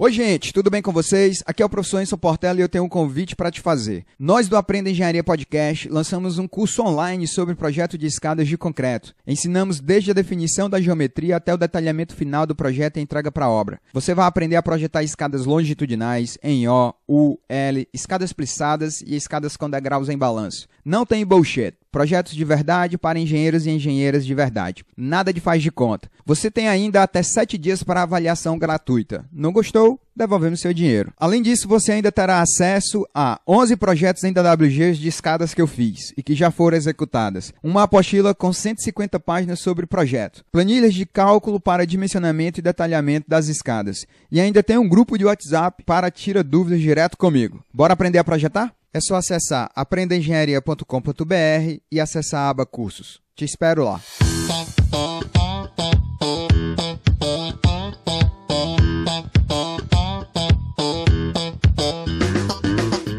[0.00, 1.42] Oi, gente, tudo bem com vocês?
[1.44, 4.04] Aqui é o professor Enzo Portela e eu tenho um convite para te fazer.
[4.16, 9.12] Nós do Aprenda Engenharia Podcast lançamos um curso online sobre projeto de escadas de concreto.
[9.26, 13.46] Ensinamos desde a definição da geometria até o detalhamento final do projeto e entrega para
[13.46, 13.80] a obra.
[13.92, 19.56] Você vai aprender a projetar escadas longitudinais, em O, U, L, escadas plissadas e escadas
[19.56, 20.68] com degraus em balanço.
[20.84, 21.74] Não tem bullshit.
[21.98, 24.84] Projetos de verdade para engenheiros e engenheiras de verdade.
[24.96, 26.08] Nada de faz de conta.
[26.24, 29.24] Você tem ainda até 7 dias para avaliação gratuita.
[29.32, 29.98] Não gostou?
[30.14, 31.12] Devolvemos seu dinheiro.
[31.18, 35.66] Além disso, você ainda terá acesso a 11 projetos em DWGs de escadas que eu
[35.66, 37.52] fiz e que já foram executadas.
[37.64, 40.44] Uma apostila com 150 páginas sobre o projeto.
[40.52, 44.06] Planilhas de cálculo para dimensionamento e detalhamento das escadas.
[44.30, 47.60] E ainda tem um grupo de WhatsApp para tira dúvidas direto comigo.
[47.74, 48.72] Bora aprender a projetar?
[48.92, 53.20] É só acessar aprendaengenharia.com.br e acessar a aba cursos.
[53.36, 54.00] Te espero lá.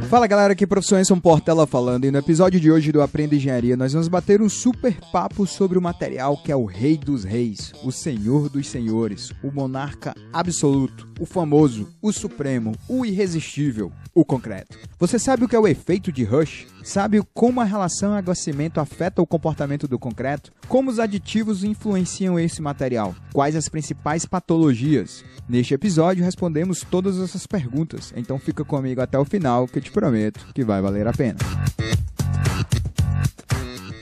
[0.09, 3.35] Fala galera, aqui é professor Enson Portela falando e no episódio de hoje do Aprenda
[3.35, 7.23] Engenharia nós vamos bater um super papo sobre o material que é o Rei dos
[7.23, 14.25] Reis, o Senhor dos Senhores, o Monarca Absoluto, o famoso, o Supremo, o Irresistível, o
[14.25, 14.79] concreto.
[14.97, 16.65] Você sabe o que é o efeito de Rush?
[16.83, 20.51] Sabe como a relação água-cimento afeta o comportamento do concreto?
[20.67, 23.15] Como os aditivos influenciam esse material?
[23.33, 25.23] Quais as principais patologias?
[25.47, 29.91] Neste episódio respondemos todas essas perguntas, então fica comigo até o final que eu te
[29.91, 31.37] prometo que vai valer a pena.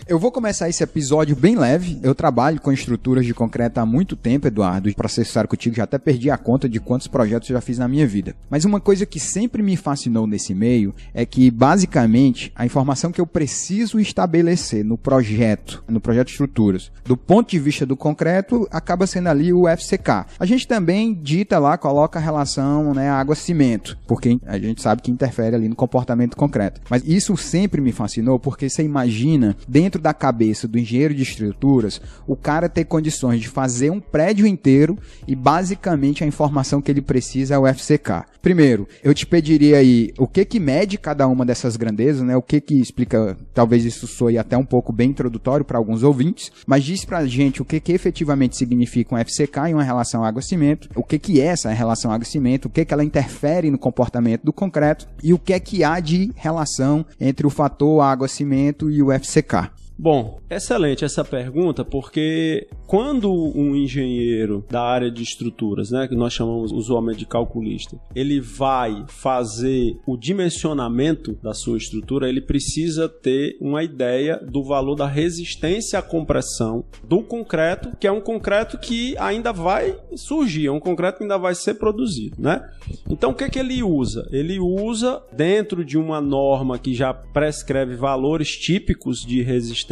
[0.10, 2.00] Eu vou começar esse episódio bem leve.
[2.02, 4.94] Eu trabalho com estruturas de concreto há muito tempo, Eduardo.
[4.96, 7.78] Para ser sincero contigo, já até perdi a conta de quantos projetos eu já fiz
[7.78, 8.34] na minha vida.
[8.50, 13.20] Mas uma coisa que sempre me fascinou nesse meio é que, basicamente, a informação que
[13.20, 18.66] eu preciso estabelecer no projeto, no projeto de estruturas, do ponto de vista do concreto,
[18.72, 20.26] acaba sendo ali o FCK.
[20.40, 25.12] A gente também dita lá, coloca a relação né, água-cimento, porque a gente sabe que
[25.12, 26.80] interfere ali no comportamento concreto.
[26.90, 31.24] Mas isso sempre me fascinou, porque você imagina, dentro dentro da cabeça do engenheiro de
[31.24, 36.92] estruturas o cara ter condições de fazer um prédio inteiro e basicamente a informação que
[36.92, 38.26] ele precisa é o FCK.
[38.42, 42.36] Primeiro, eu te pediria aí o que que mede cada uma dessas grandezas, né?
[42.38, 46.52] O que que explica, talvez isso soe até um pouco bem introdutório para alguns ouvintes,
[46.66, 50.90] mas diz pra gente o que que efetivamente significa um FCK em uma relação água-cimento,
[50.96, 54.54] o que que é essa relação água-cimento, o que que ela interfere no comportamento do
[54.54, 59.12] concreto e o que é que há de relação entre o fator água-cimento e o
[59.12, 59.87] FCK.
[60.00, 66.34] Bom, excelente essa pergunta, porque quando um engenheiro da área de estruturas, né, que nós
[66.34, 73.58] chamamos usualmente de calculista, ele vai fazer o dimensionamento da sua estrutura, ele precisa ter
[73.60, 79.18] uma ideia do valor da resistência à compressão do concreto, que é um concreto que
[79.18, 82.62] ainda vai surgir, é um concreto que ainda vai ser produzido, né?
[83.10, 84.28] Então o que, que ele usa?
[84.32, 89.87] Ele usa dentro de uma norma que já prescreve valores típicos de resistência,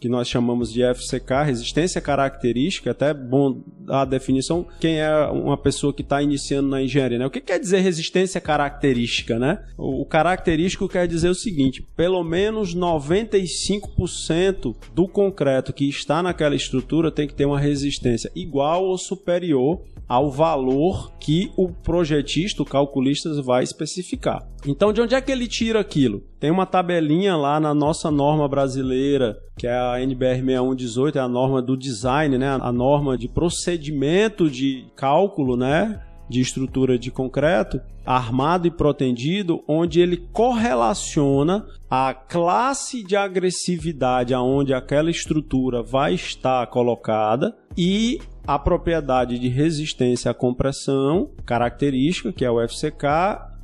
[0.00, 5.92] que nós chamamos de FCK, resistência característica, até bom a definição, quem é uma pessoa
[5.92, 7.26] que está iniciando na engenharia, né?
[7.26, 9.64] O que quer dizer resistência característica, né?
[9.76, 17.10] O característico quer dizer o seguinte, pelo menos 95% do concreto que está naquela estrutura
[17.10, 23.40] tem que ter uma resistência igual ou superior ao valor que o projetista, o calculista
[23.44, 24.44] vai especificar.
[24.66, 26.20] Então, de onde é que ele tira aquilo?
[26.40, 31.28] Tem uma tabelinha lá na nossa norma brasileira, que é a NBR 6118, é a
[31.28, 32.58] norma do design, né?
[32.60, 36.00] A norma de procedimento de cálculo, né?
[36.28, 44.72] de estrutura de concreto, armado e protendido, onde ele correlaciona a classe de agressividade aonde
[44.72, 48.20] aquela estrutura vai estar colocada e
[48.52, 53.06] a propriedade de resistência à compressão, característica, que é o FCK,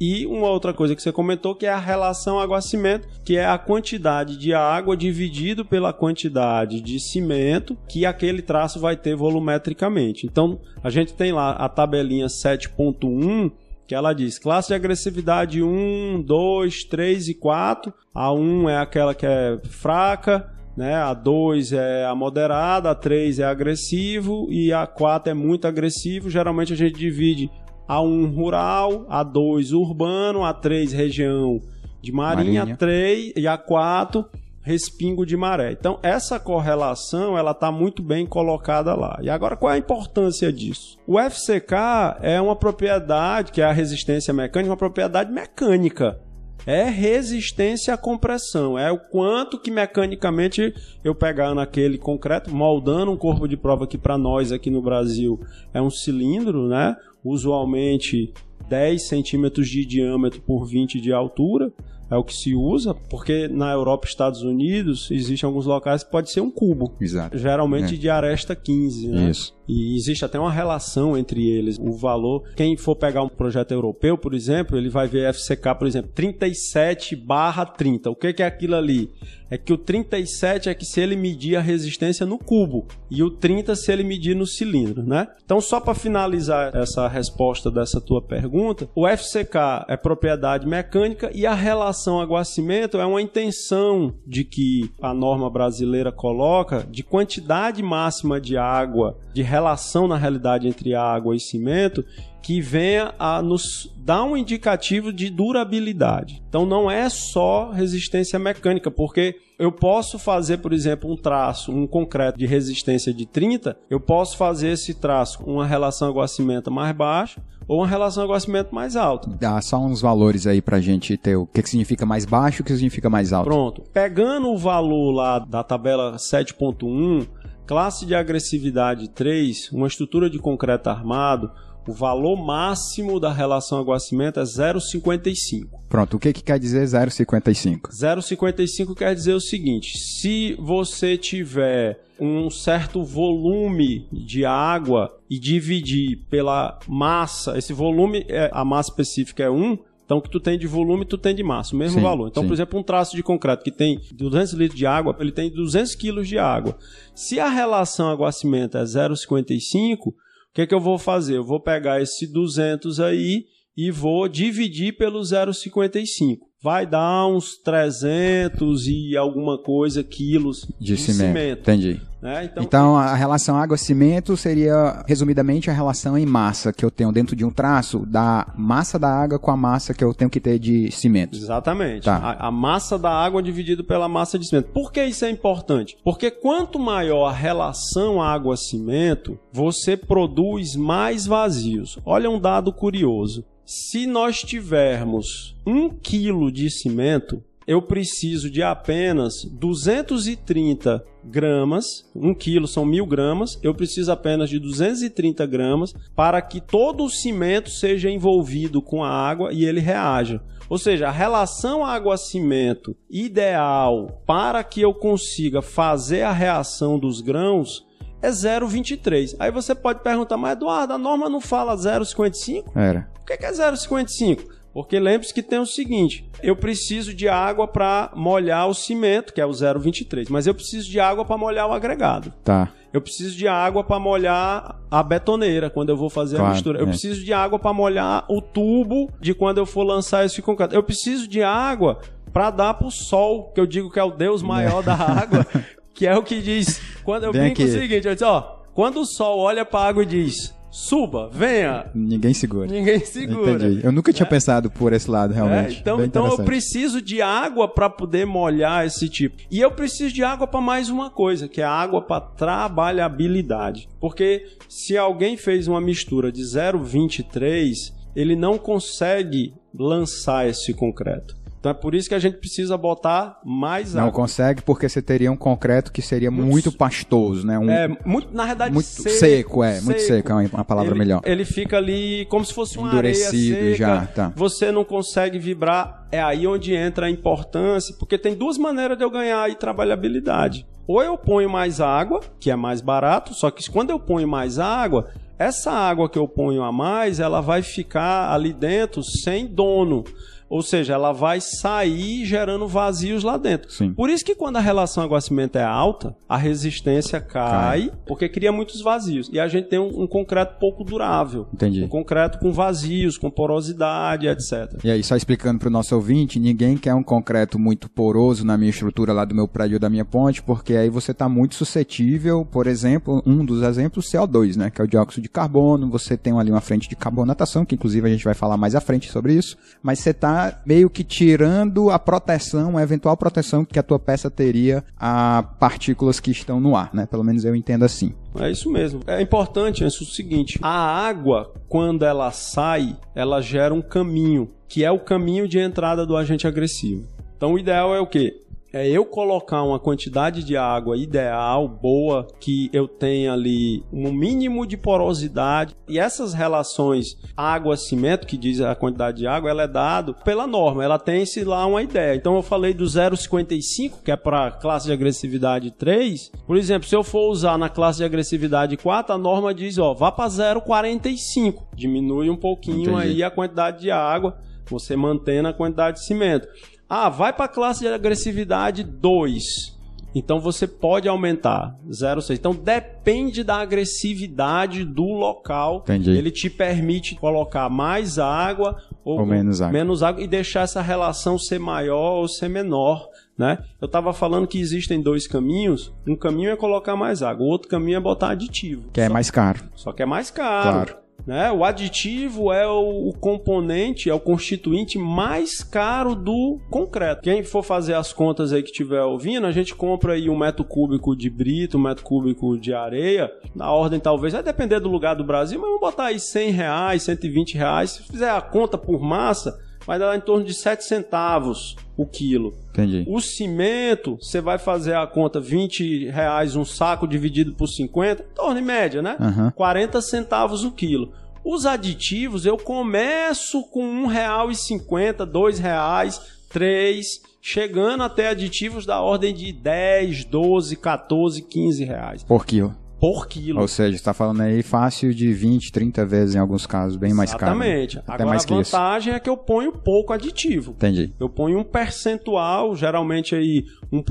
[0.01, 3.59] e uma outra coisa que você comentou que é a relação água-cimento, que é a
[3.59, 10.25] quantidade de água dividido pela quantidade de cimento que aquele traço vai ter volumetricamente.
[10.25, 13.51] Então, a gente tem lá a tabelinha 7.1
[13.89, 17.93] que ela diz classe de agressividade 1, 2, 3 e 4.
[18.15, 20.95] A 1 é aquela que é fraca, né?
[20.95, 26.29] A 2 é a moderada, a 3 é agressivo e a 4 é muito agressivo.
[26.29, 27.51] Geralmente a gente divide
[27.89, 31.61] a1 rural, A2 urbano, A3 região
[32.03, 32.77] de marinha, marinha.
[32.77, 34.27] A3 e A4
[34.61, 35.71] respingo de maré.
[35.71, 39.17] Então essa correlação ela está muito bem colocada lá.
[39.23, 40.99] E agora qual é a importância disso?
[41.07, 46.21] O FCK é uma propriedade que é a resistência mecânica, uma propriedade mecânica
[46.67, 48.77] é resistência à compressão.
[48.79, 50.75] É o quanto que mecanicamente
[51.05, 55.41] eu pegar naquele concreto, moldando um corpo de prova que para nós aqui no Brasil
[55.73, 56.97] é um cilindro, né?
[57.25, 58.33] Usualmente
[58.69, 61.73] 10 centímetros de diâmetro por 20 de altura
[62.11, 66.11] é o que se usa, porque na Europa e Estados Unidos existem alguns locais que
[66.11, 66.95] pode ser um cubo.
[67.01, 67.37] Exato.
[67.37, 67.99] Geralmente É.
[67.99, 69.31] de aresta 15, né?
[69.31, 69.56] Isso.
[69.69, 71.79] E existe até uma relação entre eles.
[71.79, 75.87] O valor, quem for pegar um projeto europeu, por exemplo, ele vai ver FCK, por
[75.87, 78.11] exemplo, 37 barra 30.
[78.11, 79.11] O que que é aquilo ali?
[79.49, 83.31] É que o 37 é que se ele medir a resistência no cubo e o
[83.31, 85.29] 30 se ele medir no cilindro, né?
[85.45, 91.47] Então, só para finalizar essa resposta dessa tua pergunta, o FCK é propriedade mecânica e
[91.47, 98.41] a relação água-cimento é uma intenção de que a norma brasileira coloca de quantidade máxima
[98.41, 102.05] de água, de relação na realidade entre água e cimento,
[102.43, 106.43] que venha a nos dar um indicativo de durabilidade.
[106.49, 111.87] Então não é só resistência mecânica, porque eu posso fazer, por exemplo, um traço, um
[111.87, 116.95] concreto de resistência de 30, eu posso fazer esse traço com uma relação água-cimento mais
[116.95, 119.31] baixa ou uma relação água-cimento mais alta.
[119.41, 122.63] Dá só uns valores aí pra gente ter o que, que significa mais baixo e
[122.63, 123.47] o que significa mais alto.
[123.47, 123.83] Pronto.
[123.93, 127.27] Pegando o valor lá da tabela 7.1,
[127.67, 131.51] classe de agressividade 3, uma estrutura de concreto armado,
[131.87, 135.69] o valor máximo da relação água-cimento é 0,55.
[135.89, 137.91] Pronto, o que, que quer dizer 0,55?
[137.91, 146.25] 0,55 quer dizer o seguinte: se você tiver um certo volume de água e dividir
[146.31, 150.57] pela massa, esse volume, é, a massa específica é 1, então o que tu tem
[150.57, 152.29] de volume, tu tem de massa, o mesmo Sim, valor.
[152.29, 152.49] Então, sim.
[152.49, 155.97] por exemplo, um traço de concreto que tem 200 litros de água, ele tem 200
[155.97, 156.79] quilos de água.
[157.13, 160.15] Se a relação água-cimento é 0,55, o
[160.55, 161.37] que, é que eu vou fazer?
[161.37, 166.39] Eu vou pegar esse 200 aí e vou dividir pelo 0,55.
[166.67, 171.61] Vai dar uns 300 e alguma coisa quilos De, cimento.
[171.61, 172.01] Entendi.
[172.21, 172.47] né?
[172.47, 177.37] Então, Então, a relação água-cimento seria, resumidamente, a relação em massa que eu tenho dentro
[177.37, 180.59] de um traço da massa da água com a massa que eu tenho que ter
[180.59, 181.37] de cimento.
[181.37, 182.03] Exatamente.
[182.03, 182.17] Tá.
[182.17, 184.73] A, a massa da água dividida pela massa de cimento.
[184.73, 185.97] Por que isso é importante?
[186.03, 191.97] Porque quanto maior a relação água-cimento, você produz mais vazios.
[192.05, 193.45] Olha um dado curioso.
[193.67, 202.69] Se nós tivermos um quilo de cimento, eu preciso de apenas 230 gramas, um quilo
[202.69, 208.09] são mil gramas, eu preciso apenas de 230 gramas para que todo o cimento seja
[208.09, 210.41] envolvido com a água e ele reaja.
[210.69, 217.85] Ou seja, a relação água-cimento ideal para que eu consiga fazer a reação dos grãos
[218.23, 219.35] é 0,23.
[219.41, 222.71] Aí você pode perguntar, mas Eduardo, a norma não fala 0,55?
[222.77, 223.16] Era.
[223.27, 224.47] Por que que é 0,55?
[224.73, 229.41] Porque lembre-se que tem o seguinte: eu preciso de água para molhar o cimento, que
[229.41, 232.33] é o 0,23, mas eu preciso de água para molhar o agregado.
[232.45, 232.71] Tá.
[232.93, 236.79] Eu preciso de água para molhar a betoneira quando eu vou fazer Claro, a mistura.
[236.79, 236.89] Eu é.
[236.89, 240.75] preciso de água para molhar o tubo de quando eu for lançar esse concreto.
[240.75, 241.99] Eu preciso de água
[242.33, 245.45] para dar pro sol, que eu digo que é o deus maior da água,
[245.95, 246.81] que é o que diz.
[247.03, 247.71] Quando eu Vem brinco aqui.
[247.71, 251.31] o seguinte, eu disse, ó, quando o sol olha para a água e diz: "Suba,
[251.33, 252.67] venha", Ninguém segura.
[252.67, 253.53] ninguém segura.
[253.53, 253.81] Entendi.
[253.83, 255.81] Eu nunca tinha pensado por esse lado, É, realmente.
[255.81, 259.37] então, Bem então eu preciso de água para poder molhar esse tipo.
[259.51, 263.89] E eu preciso de água para mais uma coisa, que é água para trabalhabilidade.
[263.99, 271.35] Porque se alguém fez uma mistura de 0,23, ele não consegue lançar esse concreto.
[271.67, 274.13] Então é por isso que a gente precisa botar mais Não água.
[274.13, 277.59] consegue porque você teria um concreto que seria muito, pastoso, né?
[277.59, 280.99] Um, É muito, na verdade, muito seco, seco, é, muito seco, é uma- palavra ele,
[281.01, 281.23] melhor.
[281.25, 284.33] Ele fica ali como se fosse uma Endurecido seca, já, tá.
[284.37, 286.07] Você não consegue vibrar.
[286.13, 290.65] É aí onde entra a importância, porque tem duas maneiras de eu ganhar aí trabalhabilidade.
[290.87, 294.61] Ou eu ponho mais água, que é mais barato, só que quando eu ponho mais
[294.61, 300.05] água, essa água que eu ponho a mais, ela vai ficar ali dentro sem dono.
[300.49, 303.71] Ou seja, ela vai sair gerando vazios lá dentro.
[303.71, 303.93] Sim.
[303.93, 308.81] Por isso que quando a relação água-cimento é alta, a resistência cai, porque cria muitos
[308.81, 309.29] vazios.
[309.33, 311.47] E a gente tem um, um concreto pouco durável.
[311.53, 311.83] Entendi.
[311.83, 314.79] Um concreto com vazios, com porosidade, etc.
[314.85, 318.57] E aí, só explicando para o nosso ouvinte, ninguém quer um concreto muito poroso na
[318.57, 321.55] minha estrutura lá do meu prédio ou da minha ponte, porque aí você está muito
[321.55, 326.17] suscetível, por exemplo, um dos exemplos, CO2, né, que é o dióxido de carbono, você
[326.17, 329.11] tem ali uma frente de carbonatação, que inclusive a gente vai falar mais à frente
[329.11, 333.83] sobre isso, mas você está meio que tirando a proteção, a eventual proteção que a
[333.83, 338.15] tua peça teria a partículas que estão no ar, né, pelo menos eu entendo assim.
[338.39, 339.01] É isso mesmo.
[339.07, 344.85] É importante é o seguinte: a água, quando ela sai, ela gera um caminho, que
[344.85, 347.07] é o caminho de entrada do agente agressivo.
[347.37, 348.43] Então, o ideal é o quê?
[348.77, 354.67] É eu colocar uma quantidade de água ideal, boa, que eu tenha ali um mínimo
[354.67, 355.75] de porosidade.
[355.89, 360.85] E essas relações água-cimento, que diz a quantidade de água, ela é dado pela norma.
[360.85, 362.15] Ela tem-se lá uma ideia.
[362.15, 366.31] Então eu falei do 0,55, que é para classe de agressividade 3.
[366.47, 369.95] Por exemplo, se eu for usar na classe de agressividade 4, a norma diz, ó,
[369.95, 371.67] vá para 0,45.
[371.75, 373.01] Diminui um pouquinho Entendi.
[373.01, 374.37] aí a quantidade de água,
[374.69, 376.47] você mantendo a quantidade de cimento.
[376.89, 379.77] Ah, vai para a classe de agressividade 2.
[380.15, 382.37] Então você pode aumentar 0,6.
[382.39, 385.83] Então depende da agressividade do local.
[385.85, 386.11] Entendi.
[386.11, 389.73] Ele te permite colocar mais água ou, ou menos, água.
[389.73, 393.07] menos água e deixar essa relação ser maior ou ser menor.
[393.37, 393.59] Né?
[393.79, 395.93] Eu estava falando que existem dois caminhos.
[396.07, 398.89] Um caminho é colocar mais água, o outro caminho é botar aditivo.
[398.95, 399.65] Que é só, é mais caro.
[399.75, 400.73] Só que é mais caro.
[400.73, 401.06] Claro.
[401.27, 401.51] Né?
[401.51, 407.23] O aditivo é o, o, componente, é o constituinte mais caro do concreto.
[407.23, 410.65] Quem for fazer as contas aí que estiver ouvindo, a gente compra aí um metro
[410.65, 415.17] cúbico de brito, um metro cúbico de areia, na ordem talvez, vai depender do lugar
[415.17, 417.91] do Brasil, mas vamos botar aí 100 reais, 120 reais.
[417.91, 422.55] Se fizer a conta por massa, vai dar em torno de 7 centavos o quilo.
[422.71, 423.05] Entendi.
[423.09, 428.35] O cimento, você vai fazer a conta 20 reais um saco dividido por 50, em
[428.35, 429.17] torno de média, né?
[429.19, 429.51] Uhum.
[429.53, 431.13] 40 centavos o quilo.
[431.45, 439.33] Os aditivos eu começo com R$ 1,50, R$ reais, 3, chegando até aditivos da ordem
[439.33, 442.25] de 10, 12, 14, 15 reais.
[442.25, 443.61] Por quilo por quilo.
[443.61, 447.35] Ou seja, está falando aí fácil de 20, 30 vezes em alguns casos, bem mais
[447.35, 447.53] caro.
[447.53, 447.99] Exatamente.
[447.99, 450.73] Até Agora mais a vantagem é que eu ponho pouco aditivo.
[450.73, 451.13] Entendi.
[451.19, 454.03] Eu ponho um percentual, geralmente aí 1%,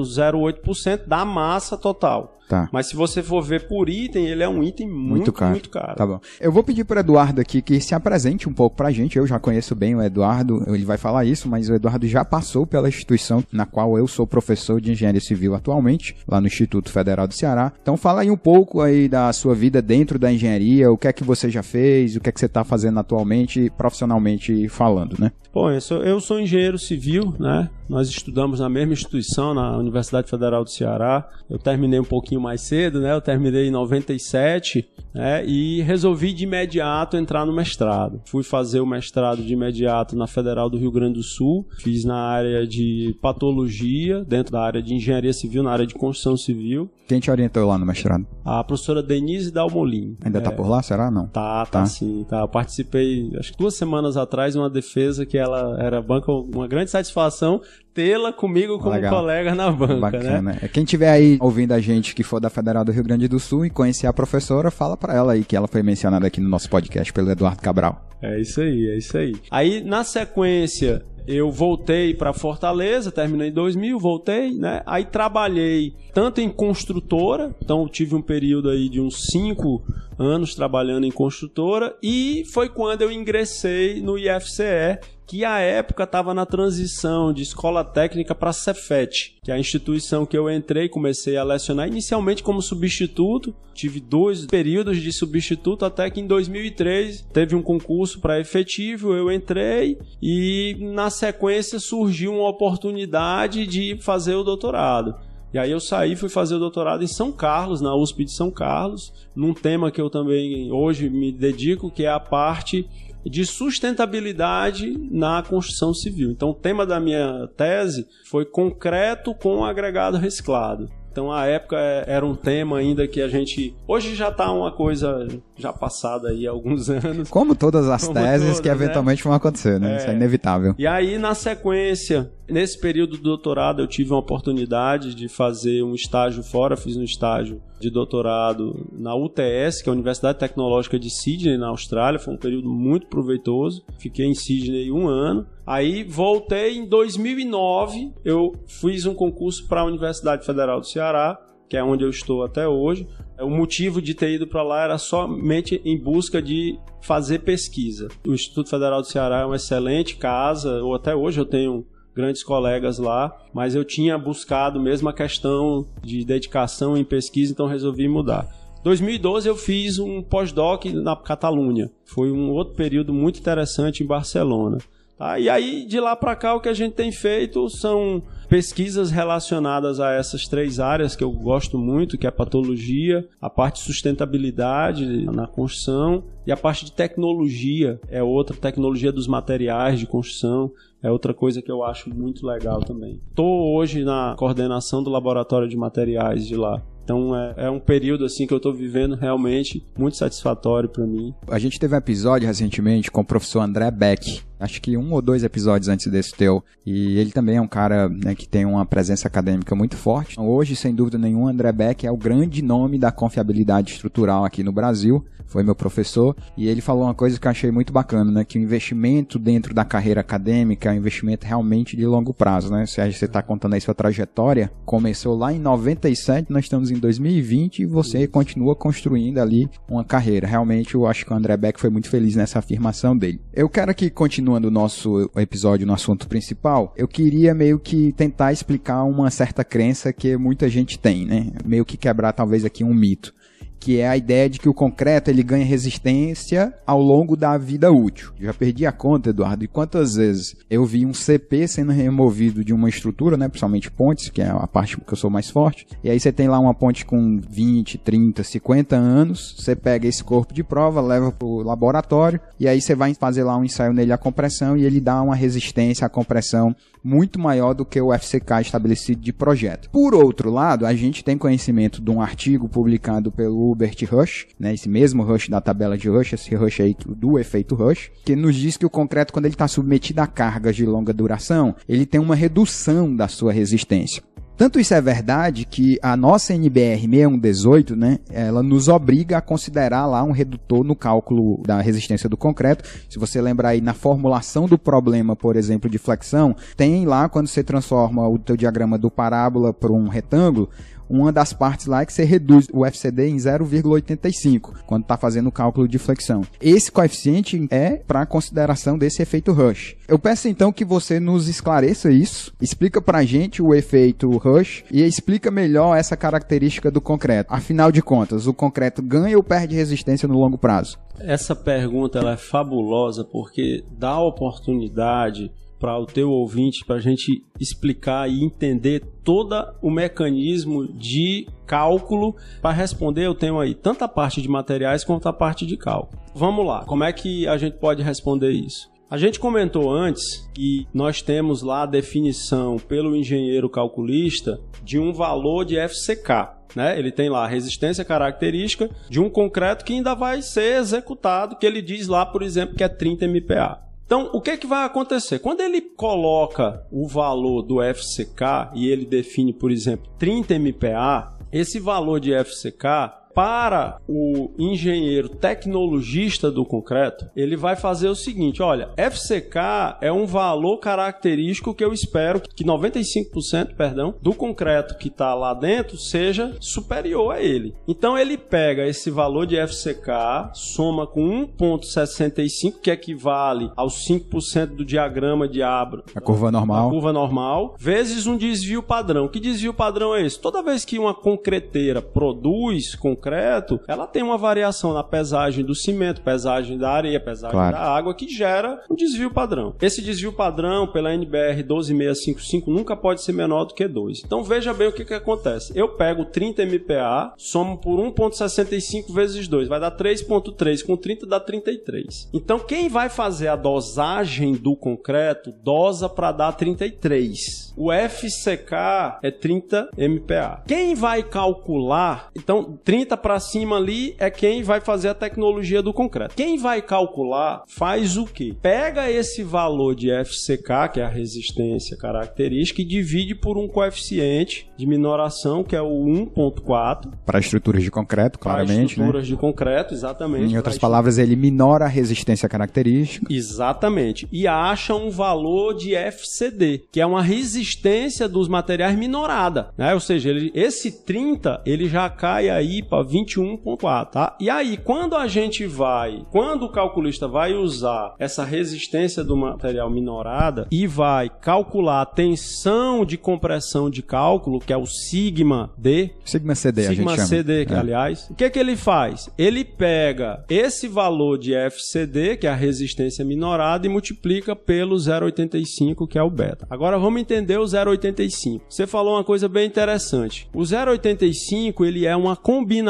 [0.00, 2.39] 0,8% da massa total.
[2.50, 2.68] Tá.
[2.72, 5.52] Mas se você for ver por item, ele é um item muito, muito caro.
[5.52, 5.94] Muito caro.
[5.94, 6.18] Tá bom.
[6.40, 9.16] Eu vou pedir para o Eduardo aqui que se apresente um pouco para a gente.
[9.16, 12.66] Eu já conheço bem o Eduardo, ele vai falar isso, mas o Eduardo já passou
[12.66, 17.28] pela instituição na qual eu sou professor de engenharia civil atualmente, lá no Instituto Federal
[17.28, 17.72] do Ceará.
[17.80, 21.12] Então fala aí um pouco aí da sua vida dentro da engenharia, o que é
[21.12, 25.30] que você já fez, o que é que você está fazendo atualmente, profissionalmente falando, né?
[25.52, 27.68] Bom, eu sou, eu sou engenheiro civil, né?
[27.88, 31.28] Nós estudamos na mesma instituição, na Universidade Federal do Ceará.
[31.50, 33.12] Eu terminei um pouquinho mais cedo, né?
[33.12, 35.44] Eu terminei em 97, né?
[35.46, 38.20] E resolvi de imediato entrar no mestrado.
[38.26, 41.66] Fui fazer o mestrado de imediato na Federal do Rio Grande do Sul.
[41.78, 46.36] Fiz na área de patologia, dentro da área de engenharia civil, na área de construção
[46.36, 46.90] civil.
[47.10, 48.24] Quem te orientou lá no mestrado?
[48.44, 50.16] A professora Denise Dalmolin.
[50.24, 51.10] Ainda é, tá por lá, será?
[51.10, 51.26] Não?
[51.26, 52.24] Tá, tá, tá, sim.
[52.28, 52.40] Tá.
[52.40, 56.90] Eu participei, acho que duas semanas atrás, uma defesa que ela era banca, uma grande
[56.90, 57.60] satisfação
[57.94, 59.14] tê-la comigo como Legal.
[59.14, 60.00] colega na banca, né?
[60.00, 60.42] Bacana.
[60.42, 60.68] né?
[60.72, 63.66] Quem tiver aí ouvindo a gente que for da Federal do Rio Grande do Sul
[63.66, 66.68] e conhecer a professora, fala para ela aí que ela foi mencionada aqui no nosso
[66.70, 68.08] podcast pelo Eduardo Cabral.
[68.22, 69.34] É isso aí, é isso aí.
[69.50, 74.82] Aí, na sequência, eu voltei para Fortaleza, terminei em 2000, voltei, né?
[74.84, 79.82] Aí trabalhei tanto em construtora, então tive um período aí de uns 5
[80.18, 84.98] anos trabalhando em construtora e foi quando eu ingressei no IFCE,
[85.30, 90.26] que à época estava na transição de escola técnica para Cefet, que é a instituição
[90.26, 96.10] que eu entrei, comecei a lecionar inicialmente como substituto, tive dois períodos de substituto até
[96.10, 102.48] que em 2003 teve um concurso para efetivo, eu entrei e na sequência surgiu uma
[102.48, 105.14] oportunidade de fazer o doutorado.
[105.54, 108.50] E aí eu saí fui fazer o doutorado em São Carlos, na USP de São
[108.50, 112.88] Carlos, num tema que eu também hoje me dedico, que é a parte
[113.24, 116.30] de sustentabilidade na construção civil.
[116.30, 120.88] Então, o tema da minha tese foi concreto com agregado reciclado.
[121.12, 123.74] Então, a época é, era um tema ainda que a gente.
[123.86, 127.28] Hoje já está uma coisa já passada aí há alguns anos.
[127.28, 128.74] Como todas as Como teses todas, que né?
[128.74, 129.24] eventualmente né?
[129.24, 129.94] vão acontecer, né?
[129.94, 129.96] É.
[129.96, 130.74] Isso é inevitável.
[130.78, 135.94] E aí, na sequência, nesse período do doutorado, eu tive uma oportunidade de fazer um
[135.94, 141.08] estágio fora, fiz um estágio de doutorado na UTS, que é a Universidade Tecnológica de
[141.08, 142.18] Sydney, na Austrália.
[142.18, 143.84] Foi um período muito proveitoso.
[143.98, 145.46] Fiquei em Sydney um ano.
[145.66, 151.76] Aí voltei em 2009, eu fiz um concurso para a Universidade Federal do Ceará, que
[151.76, 153.06] é onde eu estou até hoje.
[153.40, 158.08] O motivo de ter ido para lá era somente em busca de fazer pesquisa.
[158.26, 162.42] O Instituto Federal do Ceará é uma excelente casa, ou até hoje eu tenho grandes
[162.42, 168.08] colegas lá, mas eu tinha buscado mesmo a questão de dedicação em pesquisa, então resolvi
[168.08, 168.48] mudar.
[168.82, 171.90] 2012 eu fiz um pós-doc na Catalunha.
[172.04, 174.78] Foi um outro período muito interessante em Barcelona.
[175.18, 175.38] Tá?
[175.38, 180.00] E aí, de lá para cá, o que a gente tem feito são pesquisas relacionadas
[180.00, 183.82] a essas três áreas que eu gosto muito, que é a patologia, a parte de
[183.82, 190.72] sustentabilidade na construção e a parte de tecnologia, é outra tecnologia dos materiais de construção,
[191.00, 193.20] é outra coisa que eu acho muito legal também.
[193.28, 196.82] Estou hoje na coordenação do laboratório de materiais de lá.
[197.04, 201.32] Então é, é, um período assim que eu estou vivendo realmente muito satisfatório para mim.
[201.48, 205.22] A gente teve um episódio recentemente com o professor André Beck, acho que um ou
[205.22, 206.62] dois episódios antes desse teu.
[206.84, 210.38] E ele também é um cara né, que tem uma presença acadêmica muito forte.
[210.38, 214.72] Hoje, sem dúvida nenhuma, André Beck é o grande nome da confiabilidade estrutural aqui no
[214.72, 215.24] Brasil.
[215.50, 218.44] Foi meu professor e ele falou uma coisa que eu achei muito bacana, né?
[218.44, 222.86] Que o investimento dentro da carreira acadêmica é um investimento realmente de longo prazo, né?
[222.86, 227.80] Se você está contando aí sua trajetória, começou lá em 97, nós estamos em 2020
[227.80, 230.46] e você continua construindo ali uma carreira.
[230.46, 233.40] Realmente, eu acho que o André Beck foi muito feliz nessa afirmação dele.
[233.52, 238.12] Eu quero que continue continuando o nosso episódio no assunto principal, eu queria meio que
[238.12, 241.52] tentar explicar uma certa crença que muita gente tem, né?
[241.64, 243.32] Meio que quebrar talvez aqui um mito
[243.80, 247.90] que é a ideia de que o concreto ele ganha resistência ao longo da vida
[247.90, 248.32] útil.
[248.38, 252.74] Já perdi a conta, Eduardo, de quantas vezes eu vi um CP sendo removido de
[252.74, 256.10] uma estrutura, né, principalmente pontes, que é a parte que eu sou mais forte, e
[256.10, 260.52] aí você tem lá uma ponte com 20, 30, 50 anos, você pega esse corpo
[260.52, 264.12] de prova, leva para o laboratório, e aí você vai fazer lá um ensaio nele
[264.12, 268.60] a compressão e ele dá uma resistência à compressão muito maior do que o FCK
[268.60, 269.88] estabelecido de projeto.
[269.90, 274.74] Por outro lado, a gente tem conhecimento de um artigo publicado pelo Hubert Rush, né,
[274.74, 278.54] esse mesmo Rush da tabela de Rush, esse Rush aí do efeito Rush, que nos
[278.54, 282.20] diz que o concreto, quando ele está submetido a cargas de longa duração, ele tem
[282.20, 284.22] uma redução da sua resistência.
[284.60, 290.04] Tanto isso é verdade que a nossa NBR 6118, né, ela nos obriga a considerar
[290.04, 292.84] lá um redutor no cálculo da resistência do concreto.
[293.08, 297.46] Se você lembrar aí na formulação do problema, por exemplo, de flexão, tem lá quando
[297.46, 300.68] você transforma o teu diagrama do parábola para um retângulo,
[301.10, 305.48] uma das partes lá é que você reduz o FCD em 0,85 quando está fazendo
[305.48, 306.42] o cálculo de flexão.
[306.60, 309.96] Esse coeficiente é para consideração desse efeito Rush.
[310.06, 314.84] Eu peço então que você nos esclareça isso, explica para a gente o efeito Rush
[314.90, 317.52] e explica melhor essa característica do concreto.
[317.52, 320.96] Afinal de contas, o concreto ganha ou perde resistência no longo prazo?
[321.18, 325.50] Essa pergunta ela é fabulosa porque dá oportunidade
[325.80, 332.36] para o teu ouvinte, para a gente explicar e entender todo o mecanismo de cálculo.
[332.60, 336.20] Para responder, eu tenho aí tanto a parte de materiais quanto a parte de cálculo.
[336.34, 338.90] Vamos lá, como é que a gente pode responder isso?
[339.10, 345.12] A gente comentou antes que nós temos lá a definição pelo engenheiro calculista de um
[345.12, 346.60] valor de FCK.
[346.76, 346.96] Né?
[346.96, 351.66] Ele tem lá a resistência característica de um concreto que ainda vai ser executado, que
[351.66, 353.89] ele diz lá, por exemplo, que é 30 MPa.
[354.10, 355.38] Então, o que, é que vai acontecer?
[355.38, 361.78] Quando ele coloca o valor do FCK e ele define, por exemplo, 30 MPa, esse
[361.78, 368.90] valor de FCK para o engenheiro tecnologista do concreto, ele vai fazer o seguinte: olha,
[368.98, 375.34] FCK é um valor característico que eu espero que 95%, perdão, do concreto que está
[375.34, 377.74] lá dentro seja superior a ele.
[377.88, 384.84] Então ele pega esse valor de FCK, soma com 1.65, que equivale aos 5% do
[384.84, 386.04] diagrama de Abra.
[386.14, 386.88] A curva normal.
[386.88, 389.28] A curva normal, vezes um desvio padrão.
[389.28, 390.38] Que desvio padrão é esse?
[390.38, 395.74] Toda vez que uma concreteira produz concreto concreto, ela tem uma variação na pesagem do
[395.74, 397.76] cimento, pesagem da areia, pesagem claro.
[397.76, 399.74] da água, que gera um desvio padrão.
[399.80, 404.22] Esse desvio padrão, pela NBR 12655, nunca pode ser menor do que 2.
[404.24, 405.72] Então veja bem o que, que acontece.
[405.76, 410.84] Eu pego 30 MPa, somo por 1,65 vezes 2, vai dar 3,3.
[410.84, 412.30] Com 30 dá 33.
[412.32, 417.70] Então quem vai fazer a dosagem do concreto, dosa para dar 33.
[417.76, 420.62] O FCK é 30 MPa.
[420.66, 425.92] Quem vai calcular, então 30 para cima ali é quem vai fazer a tecnologia do
[425.92, 426.34] concreto.
[426.34, 428.54] Quem vai calcular faz o quê?
[428.60, 434.70] Pega esse valor de FCK, que é a resistência característica, e divide por um coeficiente
[434.76, 437.12] de minoração, que é o 1.4.
[437.24, 438.74] Para estruturas de concreto, claramente.
[438.74, 439.28] Para estruturas né?
[439.28, 440.52] de concreto, exatamente.
[440.52, 443.26] Em outras palavras, ele minora a resistência característica.
[443.32, 444.28] Exatamente.
[444.32, 449.70] E acha um valor de FCD, que é uma resistência dos materiais minorada.
[449.76, 449.94] Né?
[449.94, 454.36] Ou seja, ele, esse 30 ele já cai aí para a 21.4, tá?
[454.40, 459.90] E aí, quando a gente vai, quando o calculista vai usar essa resistência do material
[459.90, 466.10] minorada e vai calcular a tensão de compressão de cálculo, que é o sigma D,
[466.24, 467.76] sigma CD, sigma a gente CD, que É.
[467.78, 469.30] aliás, o que que ele faz?
[469.38, 476.06] Ele pega esse valor de FCD, que é a resistência minorada, e multiplica pelo 0,85,
[476.06, 476.66] que é o beta.
[476.70, 478.60] Agora vamos entender o 0,85.
[478.68, 480.48] Você falou uma coisa bem interessante.
[480.54, 482.89] O 0,85 ele é uma combinação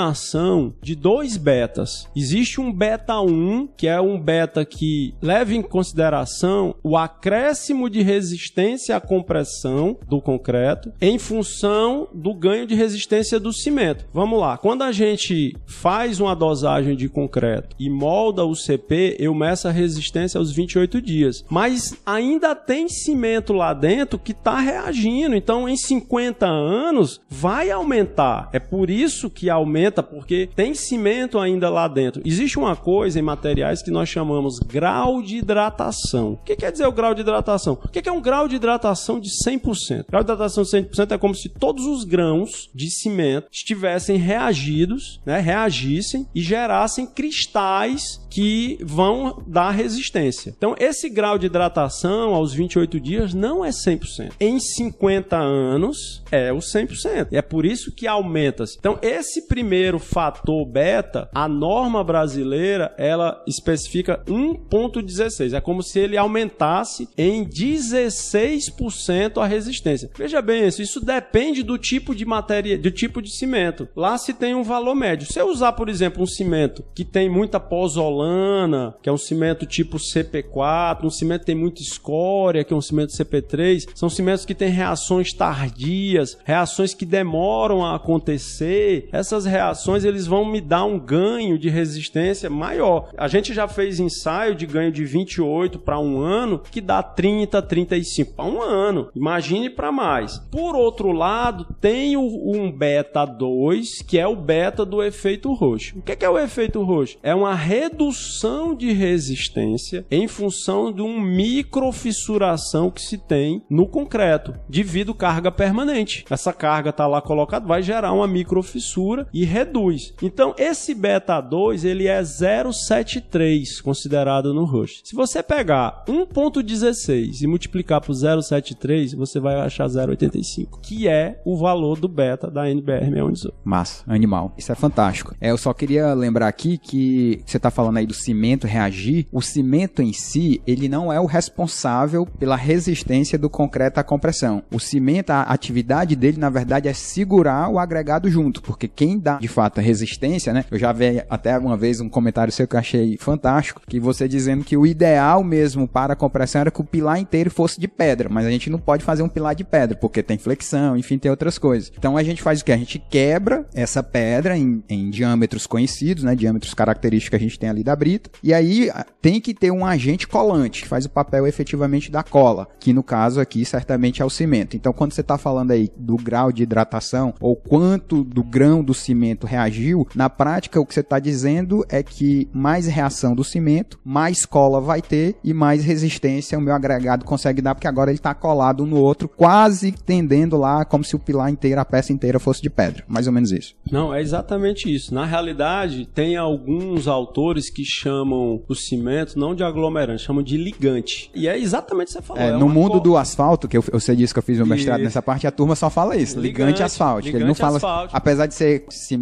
[0.82, 2.08] de dois betas.
[2.16, 8.02] Existe um beta 1, que é um beta que leva em consideração o acréscimo de
[8.02, 14.06] resistência à compressão do concreto em função do ganho de resistência do cimento.
[14.12, 19.34] Vamos lá, quando a gente faz uma dosagem de concreto e molda o CP, eu
[19.34, 21.44] meço a resistência aos 28 dias.
[21.48, 25.34] Mas ainda tem cimento lá dentro que está reagindo.
[25.34, 28.48] Então, em 50 anos, vai aumentar.
[28.52, 32.22] É por isso que aumenta, porque tem cimento ainda lá dentro.
[32.24, 36.32] Existe uma coisa em materiais que nós chamamos grau de hidratação.
[36.32, 37.78] O que quer dizer o grau de hidratação?
[37.84, 40.06] O que é um grau de hidratação de 100%?
[40.08, 45.20] Grau de hidratação de 100% é como se todos os grãos de cimento estivessem reagidos,
[45.24, 50.54] né, reagissem e gerassem cristais que vão dar resistência.
[50.56, 54.32] Então, esse grau de hidratação aos 28 dias não é 100%.
[54.38, 57.28] Em 50 anos, é o 100%.
[57.32, 58.76] E é por isso que aumenta-se.
[58.78, 65.54] Então, esse primeiro fator beta, a norma brasileira, ela especifica 1.16.
[65.54, 70.10] É como se ele aumentasse em 16% a resistência.
[70.16, 73.88] Veja bem isso, isso depende do tipo de matéria, do tipo de cimento.
[73.96, 75.30] Lá se tem um valor médio.
[75.30, 79.66] Se eu usar, por exemplo, um cimento que tem muita pozolana, que é um cimento
[79.66, 84.44] tipo CP4, um cimento que tem muita escória, que é um cimento CP3, são cimentos
[84.44, 89.08] que têm reações tardias, reações que demoram a acontecer.
[89.12, 89.69] Essas reações
[90.04, 93.10] eles vão me dar um ganho de resistência maior.
[93.16, 97.60] A gente já fez ensaio de ganho de 28 para um ano que dá 30,
[97.62, 99.08] 35 para um ano.
[99.14, 100.38] Imagine para mais.
[100.50, 105.98] Por outro lado, tem o, um beta 2, que é o beta do efeito roxo.
[105.98, 107.18] O que é, que é o efeito roxo?
[107.22, 114.54] É uma redução de resistência em função de uma microfissuração que se tem no concreto,
[114.68, 116.24] devido carga permanente.
[116.30, 120.14] Essa carga está lá colocada, vai gerar uma microfissura e reduz.
[120.22, 125.00] Então, esse beta 2 ele é 0,73 considerado no roxo.
[125.04, 131.56] Se você pegar 1.16 e multiplicar por 0,73, você vai achar 0,85, que é o
[131.56, 133.54] valor do beta da NBR 618.
[133.64, 134.54] Massa, animal.
[134.56, 135.34] Isso é fantástico.
[135.40, 139.26] É, eu só queria lembrar aqui que você tá falando aí do cimento reagir.
[139.32, 144.62] O cimento em si, ele não é o responsável pela resistência do concreto à compressão.
[144.72, 149.38] O cimento, a atividade dele, na verdade, é segurar o agregado junto, porque quem dá
[149.38, 150.64] de fato a resistência, né?
[150.70, 154.26] Eu já vi até uma vez um comentário seu que eu achei fantástico, que você
[154.26, 157.88] dizendo que o ideal mesmo para a compressão era que o pilar inteiro fosse de
[157.88, 161.18] pedra, mas a gente não pode fazer um pilar de pedra, porque tem flexão, enfim,
[161.18, 161.92] tem outras coisas.
[161.96, 162.72] Então a gente faz o que?
[162.72, 166.34] A gente quebra essa pedra em, em diâmetros conhecidos, né?
[166.34, 169.84] Diâmetros característicos que a gente tem ali da brita, e aí tem que ter um
[169.84, 174.24] agente colante, que faz o papel efetivamente da cola, que no caso aqui certamente é
[174.24, 174.76] o cimento.
[174.76, 178.94] Então quando você está falando aí do grau de hidratação, ou quanto do grão do
[178.94, 183.98] cimento reagiu, na prática o que você está dizendo é que mais reação do cimento,
[184.04, 188.18] mais cola vai ter e mais resistência o meu agregado consegue dar, porque agora ele
[188.18, 192.12] está colado um no outro, quase tendendo lá como se o pilar inteiro, a peça
[192.12, 193.04] inteira fosse de pedra.
[193.08, 193.74] Mais ou menos isso.
[193.90, 195.14] Não, é exatamente isso.
[195.14, 201.30] Na realidade, tem alguns autores que chamam o cimento não de aglomerante, chamam de ligante.
[201.34, 202.42] E é exatamente o que você falou.
[202.42, 204.66] É, é no mundo co- do asfalto, que eu, sei disso que eu fiz meu
[204.66, 205.04] mestrado Isso.
[205.04, 207.36] nessa parte, a turma só fala isso, ligante, Ligante, asfáltico.
[207.36, 209.19] Ele não ligante fala, apesar de ser cimento,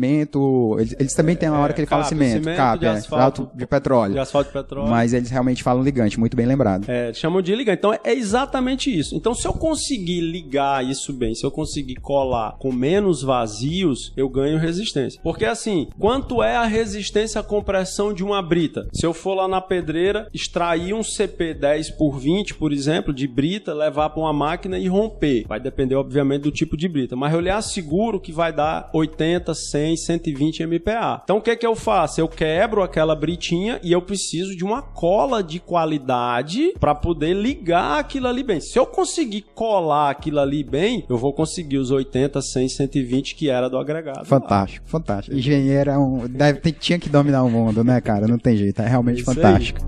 [0.79, 2.91] eles, eles também têm uma hora que ele fala cap, cimento, cimento cap, de é,
[2.91, 4.13] asfalto, de petróleo.
[4.13, 4.91] de asfalto e petróleo.
[4.91, 6.89] Mas eles realmente falam ligante, muito bem lembrado.
[6.89, 7.79] É, chamam de ligante.
[7.79, 9.15] Então é exatamente isso.
[9.15, 14.29] Então, se eu conseguir ligar isso bem, se eu conseguir colar com menos vazios, eu
[14.29, 15.21] ganho resistência.
[15.23, 18.89] Porque assim, quanto é a resistência à compressão de uma brita?
[18.93, 23.27] Se eu for lá na pedreira, extrair um CP 10 por 20, por exemplo, de
[23.27, 25.45] brita, levar para uma máquina e romper.
[25.47, 27.17] Vai depender, obviamente, do tipo de brita.
[27.17, 31.21] Mas eu lhe asseguro que vai dar 80, 100, 120 MPa.
[31.25, 32.21] Então, o que é que eu faço?
[32.21, 37.99] Eu quebro aquela britinha e eu preciso de uma cola de qualidade para poder ligar
[37.99, 38.61] aquilo ali bem.
[38.61, 43.51] Se eu conseguir colar aquilo ali bem, eu vou conseguir os 80, 100, 120 que
[43.51, 44.25] era do agregado.
[44.25, 45.37] Fantástico, fantástico.
[45.37, 48.27] Engenheiro é um, deve, tinha que dominar o mundo, né, cara?
[48.27, 49.37] Não tem jeito, é realmente Isso aí.
[49.37, 49.81] fantástico.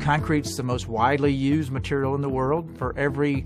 [0.00, 2.70] Concrete's the most widely used material in the world.
[2.78, 3.44] For every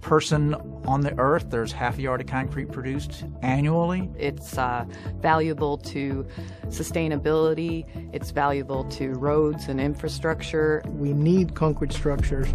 [0.00, 0.54] person
[0.86, 4.10] on the earth, there's half a yard of concrete produced annually.
[4.18, 4.84] It's uh,
[5.20, 6.26] valuable to
[6.66, 10.82] sustainability, it's valuable to roads and infrastructure.
[10.86, 12.48] We need concrete structures.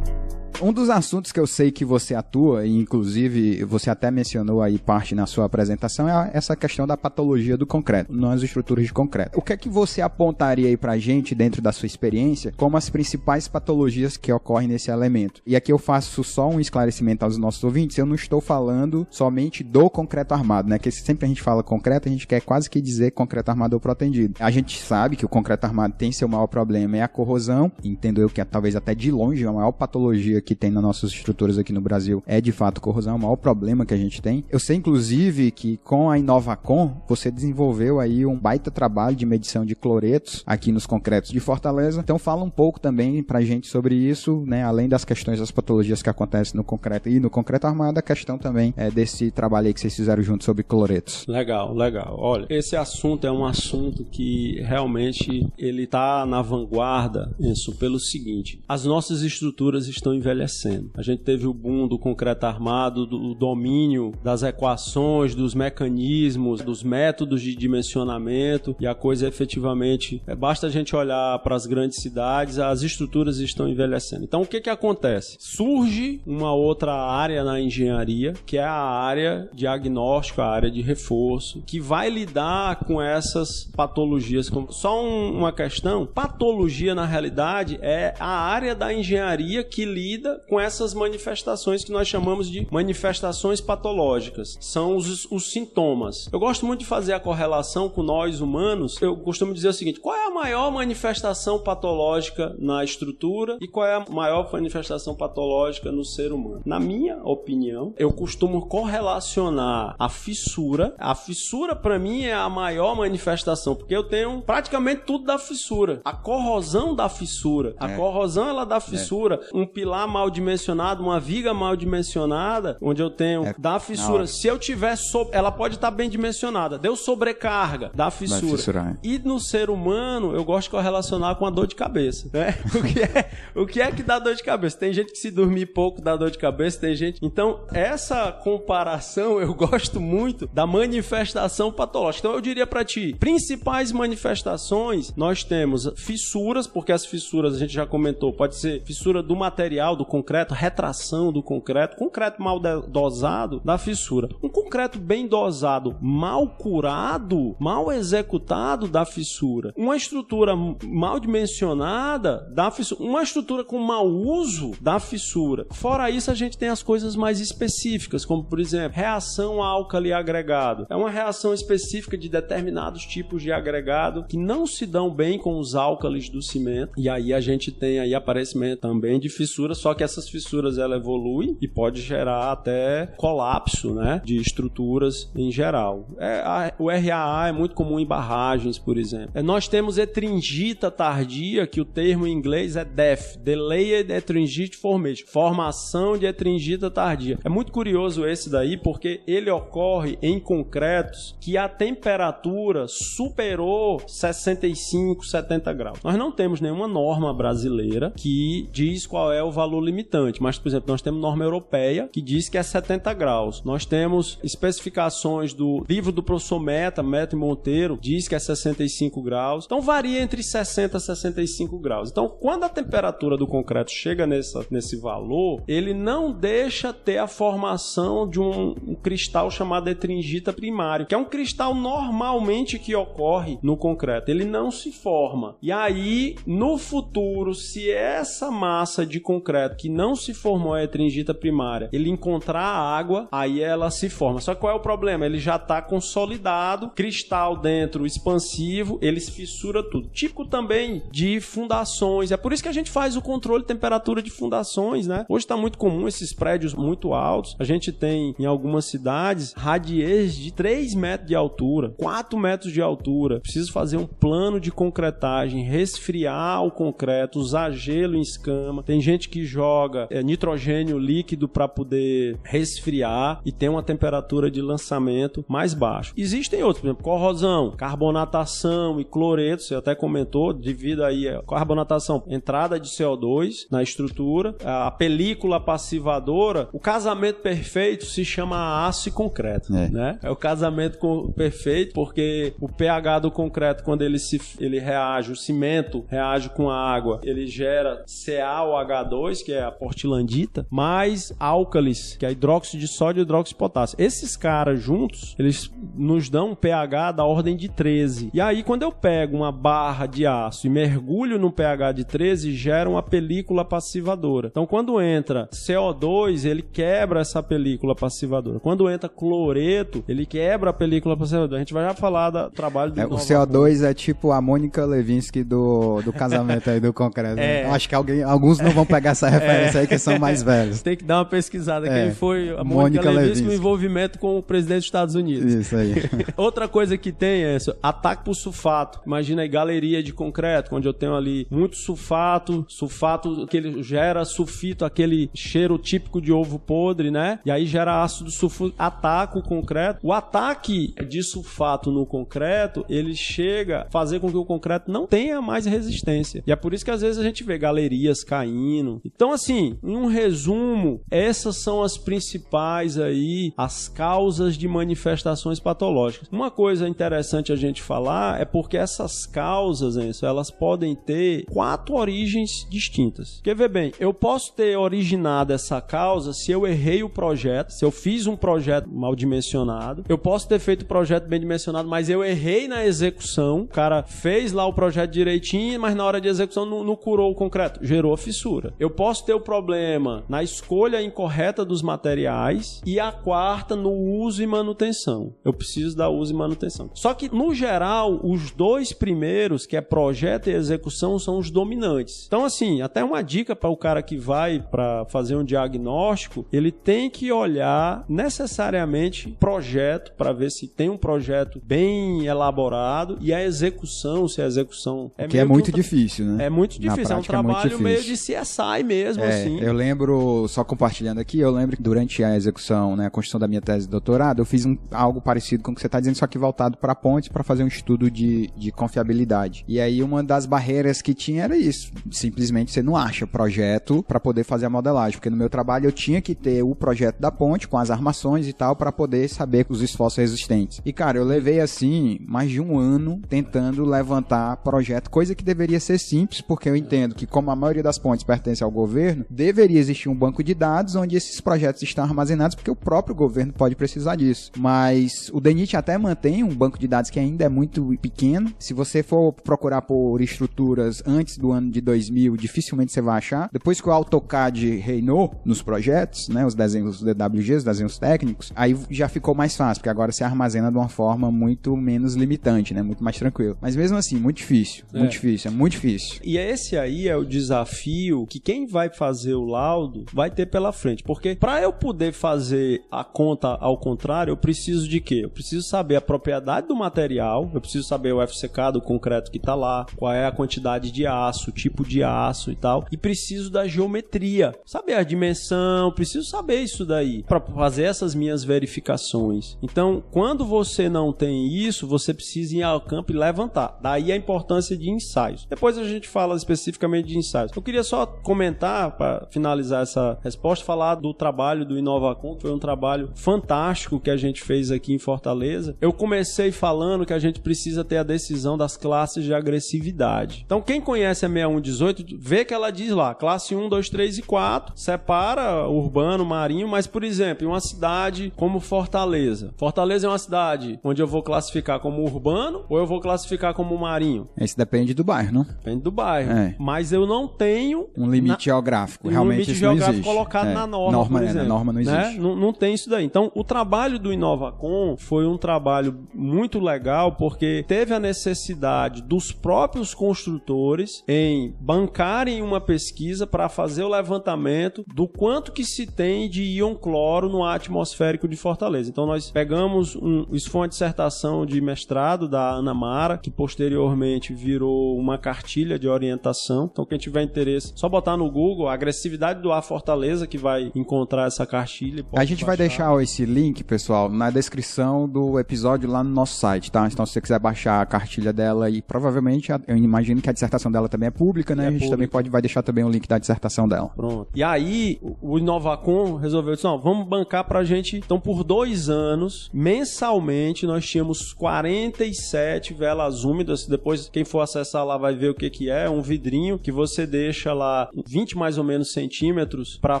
[0.62, 4.78] Um dos assuntos que eu sei que você atua, e inclusive você até mencionou aí
[4.78, 9.36] parte na sua apresentação, é essa questão da patologia do concreto, nas estruturas de concreto.
[9.36, 12.88] O que é que você apontaria aí pra gente, dentro da sua experiência, como as
[12.88, 15.42] principais patologias que ocorrem nesse elemento?
[15.44, 19.64] E aqui eu faço só um esclarecimento aos nossos ouvintes, eu não estou falando somente
[19.64, 20.78] do concreto armado, né?
[20.78, 23.80] Que sempre a gente fala concreto, a gente quer quase que dizer concreto armado ou
[23.80, 24.34] protendido.
[24.38, 28.20] A gente sabe que o concreto armado tem seu maior problema, é a corrosão, entendo
[28.20, 31.10] eu que é talvez até de longe a maior patologia que que tem nas nossas
[31.10, 34.20] estruturas aqui no Brasil é de fato corrosão, é o maior problema que a gente
[34.20, 34.44] tem.
[34.50, 39.64] Eu sei inclusive que com a Inovacom você desenvolveu aí um baita trabalho de medição
[39.64, 42.00] de cloretos aqui nos concretos de Fortaleza.
[42.00, 44.62] Então fala um pouco também pra gente sobre isso, né?
[44.62, 48.36] Além das questões das patologias que acontecem no concreto e no concreto armado, a questão
[48.36, 51.24] também é desse trabalho aí que vocês fizeram junto sobre cloretos.
[51.26, 52.14] Legal, legal.
[52.18, 58.60] Olha, esse assunto é um assunto que realmente ele tá na vanguarda, isso pelo seguinte:
[58.68, 60.90] as nossas estruturas estão envelhecendo envelhecendo.
[60.94, 66.82] A gente teve o boom do concreto armado, do domínio das equações, dos mecanismos, dos
[66.82, 71.98] métodos de dimensionamento e a coisa efetivamente é, basta a gente olhar para as grandes
[71.98, 74.24] cidades, as estruturas estão envelhecendo.
[74.24, 75.36] Então o que que acontece?
[75.38, 81.62] Surge uma outra área na engenharia, que é a área diagnóstico, a área de reforço,
[81.66, 84.50] que vai lidar com essas patologias.
[84.70, 90.60] Só um, uma questão, patologia na realidade é a área da engenharia que lida com
[90.60, 94.56] essas manifestações que nós chamamos de manifestações patológicas.
[94.60, 96.28] São os, os sintomas.
[96.32, 99.00] Eu gosto muito de fazer a correlação com nós humanos.
[99.00, 103.86] Eu costumo dizer o seguinte: qual é a maior manifestação patológica na estrutura e qual
[103.86, 106.62] é a maior manifestação patológica no ser humano?
[106.64, 110.94] Na minha opinião, eu costumo correlacionar a fissura.
[110.98, 116.00] A fissura, para mim, é a maior manifestação, porque eu tenho praticamente tudo da fissura.
[116.04, 117.74] A corrosão da fissura.
[117.78, 117.96] A é.
[117.96, 119.40] corrosão ela dá fissura.
[119.52, 119.56] É.
[119.56, 124.26] Um pilar mal dimensionado, uma viga mal dimensionada, onde eu tenho é, da fissura.
[124.26, 125.28] Se eu tiver so...
[125.32, 126.78] ela pode estar tá bem dimensionada.
[126.78, 128.98] Deu sobrecarga da fissura.
[129.02, 132.54] E no ser humano, eu gosto de correlacionar com a dor de cabeça, né?
[132.82, 134.76] O que é, o que é que dá dor de cabeça?
[134.76, 137.18] Tem gente que se dormir pouco dá dor de cabeça, tem gente.
[137.22, 142.26] Então, essa comparação eu gosto muito da manifestação patológica.
[142.26, 147.72] Então, eu diria para ti, principais manifestações, nós temos fissuras, porque as fissuras a gente
[147.72, 153.60] já comentou, pode ser fissura do material, do concreto, retração do concreto, concreto mal dosado
[153.64, 154.28] da fissura.
[154.42, 159.72] Um concreto bem dosado, mal curado, mal executado da fissura.
[159.76, 163.02] Uma estrutura mal dimensionada da fissura.
[163.02, 165.66] Uma estrutura com mau uso da fissura.
[165.70, 170.86] Fora isso, a gente tem as coisas mais específicas, como por exemplo, reação álcali agregado.
[170.90, 175.58] É uma reação específica de determinados tipos de agregado que não se dão bem com
[175.58, 176.92] os álcalis do cimento.
[176.98, 180.96] E aí a gente tem aí aparecimento também de fissura, só que essas fissuras ela
[180.96, 186.08] evoluem e pode gerar até colapso, né, de estruturas em geral.
[186.18, 189.30] É, a, o RAA é muito comum em barragens, por exemplo.
[189.34, 195.26] É, nós temos etringita tardia, que o termo em inglês é DEF, Delayed Etringite Formation,
[195.26, 197.38] formação de etringita tardia.
[197.44, 205.24] É muito curioso esse daí porque ele ocorre em concretos que a temperatura superou 65,
[205.24, 205.98] 70 graus.
[206.02, 210.68] Nós não temos nenhuma norma brasileira que diz qual é o valor limitante, mas, por
[210.68, 213.62] exemplo, nós temos norma europeia que diz que é 70 graus.
[213.64, 219.22] Nós temos especificações do livro do professor Meta, Meta e Monteiro, diz que é 65
[219.22, 219.64] graus.
[219.64, 222.10] Então varia entre 60 e 65 graus.
[222.10, 227.26] Então, quando a temperatura do concreto chega nessa, nesse valor, ele não deixa ter a
[227.26, 233.58] formação de um, um cristal chamado etringita primário, que é um cristal normalmente que ocorre
[233.62, 234.30] no concreto.
[234.30, 235.56] Ele não se forma.
[235.62, 241.34] E aí, no futuro, se essa massa de concreto que não se formou a etringita
[241.34, 244.40] primária, ele encontrar a água, aí ela se forma.
[244.40, 245.26] Só que qual é o problema?
[245.26, 250.08] Ele já está consolidado, cristal dentro, expansivo, ele fissura tudo.
[250.08, 252.30] Típico também de fundações.
[252.30, 255.24] É por isso que a gente faz o controle de temperatura de fundações, né?
[255.28, 257.56] Hoje está muito comum esses prédios muito altos.
[257.58, 262.82] A gente tem em algumas cidades radiês de 3 metros de altura, 4 metros de
[262.82, 263.40] altura.
[263.40, 268.82] Preciso fazer um plano de concretagem, resfriar o concreto, usar gelo em escama.
[268.82, 274.50] Tem gente que joga joga é, nitrogênio líquido para poder resfriar e tem uma temperatura
[274.50, 276.12] de lançamento mais baixa.
[276.16, 282.24] Existem outros, por exemplo, corrosão, carbonatação e cloreto, você até comentou, devido aí a carbonatação,
[282.26, 289.12] entrada de CO2 na estrutura, a película passivadora, o casamento perfeito se chama aço e
[289.12, 289.88] concreto, É.
[289.88, 290.18] né?
[290.24, 295.30] É o casamento com- perfeito porque o pH do concreto quando ele se ele reage,
[295.30, 302.16] o cimento reage com a água, ele gera CaOH2, que é a portlandita, mais álcalis,
[302.16, 303.96] que é hidróxido de sódio e hidróxido de potássio.
[303.98, 308.30] Esses caras juntos, eles nos dão um pH da ordem de 13.
[308.32, 312.54] E aí quando eu pego uma barra de aço e mergulho no pH de 13,
[312.54, 314.48] gera uma película passivadora.
[314.48, 318.60] Então quando entra CO2, ele quebra essa película passivadora.
[318.60, 321.56] Quando entra cloreto, ele quebra a película passivadora.
[321.56, 324.40] A gente vai já falar do trabalho do É, o Nova CO2 é tipo a
[324.40, 327.40] Mônica Levinsky do, do casamento aí do concreto.
[327.40, 327.64] É.
[327.66, 330.82] Acho que alguém, alguns não vão pegar essa referência aí que são mais velhos.
[330.82, 331.86] Tem que dar uma pesquisada.
[331.86, 332.04] É.
[332.04, 335.52] Quem foi a Mônica Mônica Levinsky no envolvimento com o presidente dos Estados Unidos.
[335.52, 335.94] Isso aí.
[336.36, 339.00] Outra coisa que tem é isso, ataque por sulfato.
[339.06, 344.24] Imagina aí galeria de concreto, onde eu tenho ali muito sulfato, sulfato que ele gera
[344.24, 347.38] sulfito, aquele cheiro típico de ovo podre, né?
[347.44, 350.00] E aí gera ácido sulfúrico, ataca o concreto.
[350.02, 355.06] O ataque de sulfato no concreto, ele chega a fazer com que o concreto não
[355.06, 356.42] tenha mais resistência.
[356.46, 359.00] E é por isso que às vezes a gente vê galerias caindo.
[359.04, 366.28] Então, assim, em um resumo, essas são as principais aí, as causas de manifestações patológicas.
[366.32, 371.94] Uma coisa interessante a gente falar é porque essas causas, Enzo, elas podem ter quatro
[371.94, 373.36] origens distintas.
[373.36, 377.84] Porque, vê bem, eu posso ter originado essa causa se eu errei o projeto, se
[377.84, 380.04] eu fiz um projeto mal dimensionado.
[380.08, 383.62] Eu posso ter feito o projeto bem dimensionado, mas eu errei na execução.
[383.62, 387.30] O cara fez lá o projeto direitinho, mas na hora de execução não, não curou
[387.30, 387.84] o concreto.
[387.84, 388.72] Gerou a fissura.
[388.78, 394.42] Eu posso ter o problema na escolha incorreta dos materiais e a quarta no uso
[394.42, 395.34] e manutenção.
[395.44, 396.90] Eu preciso da uso e manutenção.
[396.94, 402.24] Só que, no geral, os dois primeiros, que é projeto e execução, são os dominantes.
[402.26, 406.70] Então, assim, até uma dica para o cara que vai para fazer um diagnóstico, ele
[406.70, 413.42] tem que olhar necessariamente projeto para ver se tem um projeto bem elaborado e a
[413.42, 416.44] execução, se a execução é Que é meio que muito um tra- difícil, né?
[416.46, 418.12] é muito difícil, é um muito trabalho meio de.
[418.12, 419.60] CSI mesmo, É, assim.
[419.60, 423.48] eu lembro, só compartilhando aqui, eu lembro que durante a execução, né, a construção da
[423.48, 426.16] minha tese de doutorado, eu fiz um, algo parecido com o que você está dizendo,
[426.16, 429.64] só que voltado para pontes para fazer um estudo de, de confiabilidade.
[429.66, 434.20] E aí uma das barreiras que tinha era isso, simplesmente você não acha projeto para
[434.20, 437.30] poder fazer a modelagem, porque no meu trabalho eu tinha que ter o projeto da
[437.30, 440.80] ponte com as armações e tal para poder saber os esforços resistentes.
[440.84, 445.80] E cara, eu levei assim mais de um ano tentando levantar projeto, coisa que deveria
[445.80, 448.91] ser simples, porque eu entendo que como a maioria das pontes pertence ao governo,
[449.28, 453.52] deveria existir um banco de dados onde esses projetos estão armazenados, porque o próprio governo
[453.52, 454.50] pode precisar disso.
[454.56, 458.52] Mas o DENIT até mantém um banco de dados que ainda é muito pequeno.
[458.58, 463.48] Se você for procurar por estruturas antes do ano de 2000, dificilmente você vai achar.
[463.52, 468.52] Depois que o AutoCAD reinou nos projetos, né, os desenhos os DWGs, os desenhos técnicos,
[468.54, 472.74] aí já ficou mais fácil, porque agora se armazena de uma forma muito menos limitante,
[472.74, 473.56] né, muito mais tranquilo.
[473.60, 474.98] Mas mesmo assim, muito difícil, É.
[474.98, 476.20] muito difícil, é muito difícil.
[476.22, 480.72] E esse aí é o desafio que quem vai fazer o laudo vai ter pela
[480.72, 481.02] frente.
[481.02, 485.20] Porque para eu poder fazer a conta ao contrário, eu preciso de quê?
[485.24, 489.38] Eu preciso saber a propriedade do material, eu preciso saber o FCK do concreto que
[489.38, 492.86] tá lá, qual é a quantidade de aço, o tipo de aço e tal.
[492.90, 498.44] E preciso da geometria, saber a dimensão, preciso saber isso daí para fazer essas minhas
[498.44, 499.56] verificações.
[499.62, 503.78] Então, quando você não tem isso, você precisa ir ao campo e levantar.
[503.80, 505.46] Daí a importância de ensaios.
[505.48, 507.52] Depois a gente fala especificamente de ensaios.
[507.54, 512.52] Eu queria só comentar, para finalizar essa resposta, falar do trabalho do Inovacom, que foi
[512.52, 515.76] um trabalho fantástico que a gente fez aqui em Fortaleza.
[515.80, 520.42] Eu comecei falando que a gente precisa ter a decisão das classes de agressividade.
[520.44, 524.22] Então, quem conhece a 6118, vê que ela diz lá, classe 1, 2, 3 e
[524.22, 529.52] 4, separa urbano, marinho, mas, por exemplo, em uma cidade como Fortaleza.
[529.56, 533.76] Fortaleza é uma cidade onde eu vou classificar como urbano ou eu vou classificar como
[533.76, 534.28] marinho?
[534.38, 535.42] Isso depende do bairro, não?
[535.44, 536.32] Depende do bairro.
[536.32, 536.54] É.
[536.58, 539.08] Mas eu não tenho Um limite geográfico.
[539.08, 540.10] um Realmente limite isso geográfico não existe.
[540.10, 540.54] colocado É.
[540.54, 542.00] na norma, norma por é, na exemplo, norma não né?
[542.02, 542.20] existe.
[542.20, 543.04] Não, não tem isso daí.
[543.04, 549.32] Então, o trabalho do Inovacom foi um trabalho muito legal porque teve a necessidade dos
[549.32, 556.28] próprios construtores em bancarem uma pesquisa para fazer o levantamento do quanto que se tem
[556.28, 558.88] de íon cloro no atmosférico de Fortaleza.
[558.88, 564.32] Então, nós pegamos um, isso foi uma dissertação de mestrado da Ana Mara, que posteriormente
[564.32, 566.68] virou uma cartilha de orientação.
[566.70, 570.70] Então, quem tiver interesse, só botar no Google Google, agressividade do ar Fortaleza, que vai
[570.74, 572.04] encontrar essa cartilha.
[572.14, 576.70] A gente vai deixar esse link, pessoal, na descrição do episódio lá no nosso site,
[576.70, 576.86] tá?
[576.86, 580.70] Então, se você quiser baixar a cartilha dela e provavelmente eu imagino que a dissertação
[580.70, 581.64] dela também é pública, né?
[581.64, 581.96] É a gente pública.
[581.96, 583.90] também pode vai deixar também o link da dissertação dela.
[583.96, 584.28] Pronto.
[584.34, 587.96] E aí, o Inovacom resolveu dizer, não, vamos bancar pra gente.
[587.96, 593.66] Então, por dois anos, mensalmente, nós tínhamos 47 velas úmidas.
[593.66, 595.88] Depois, quem for acessar lá vai ver o que que é.
[595.88, 600.00] Um vidrinho que você deixa lá 20 mais ou menos centímetros pra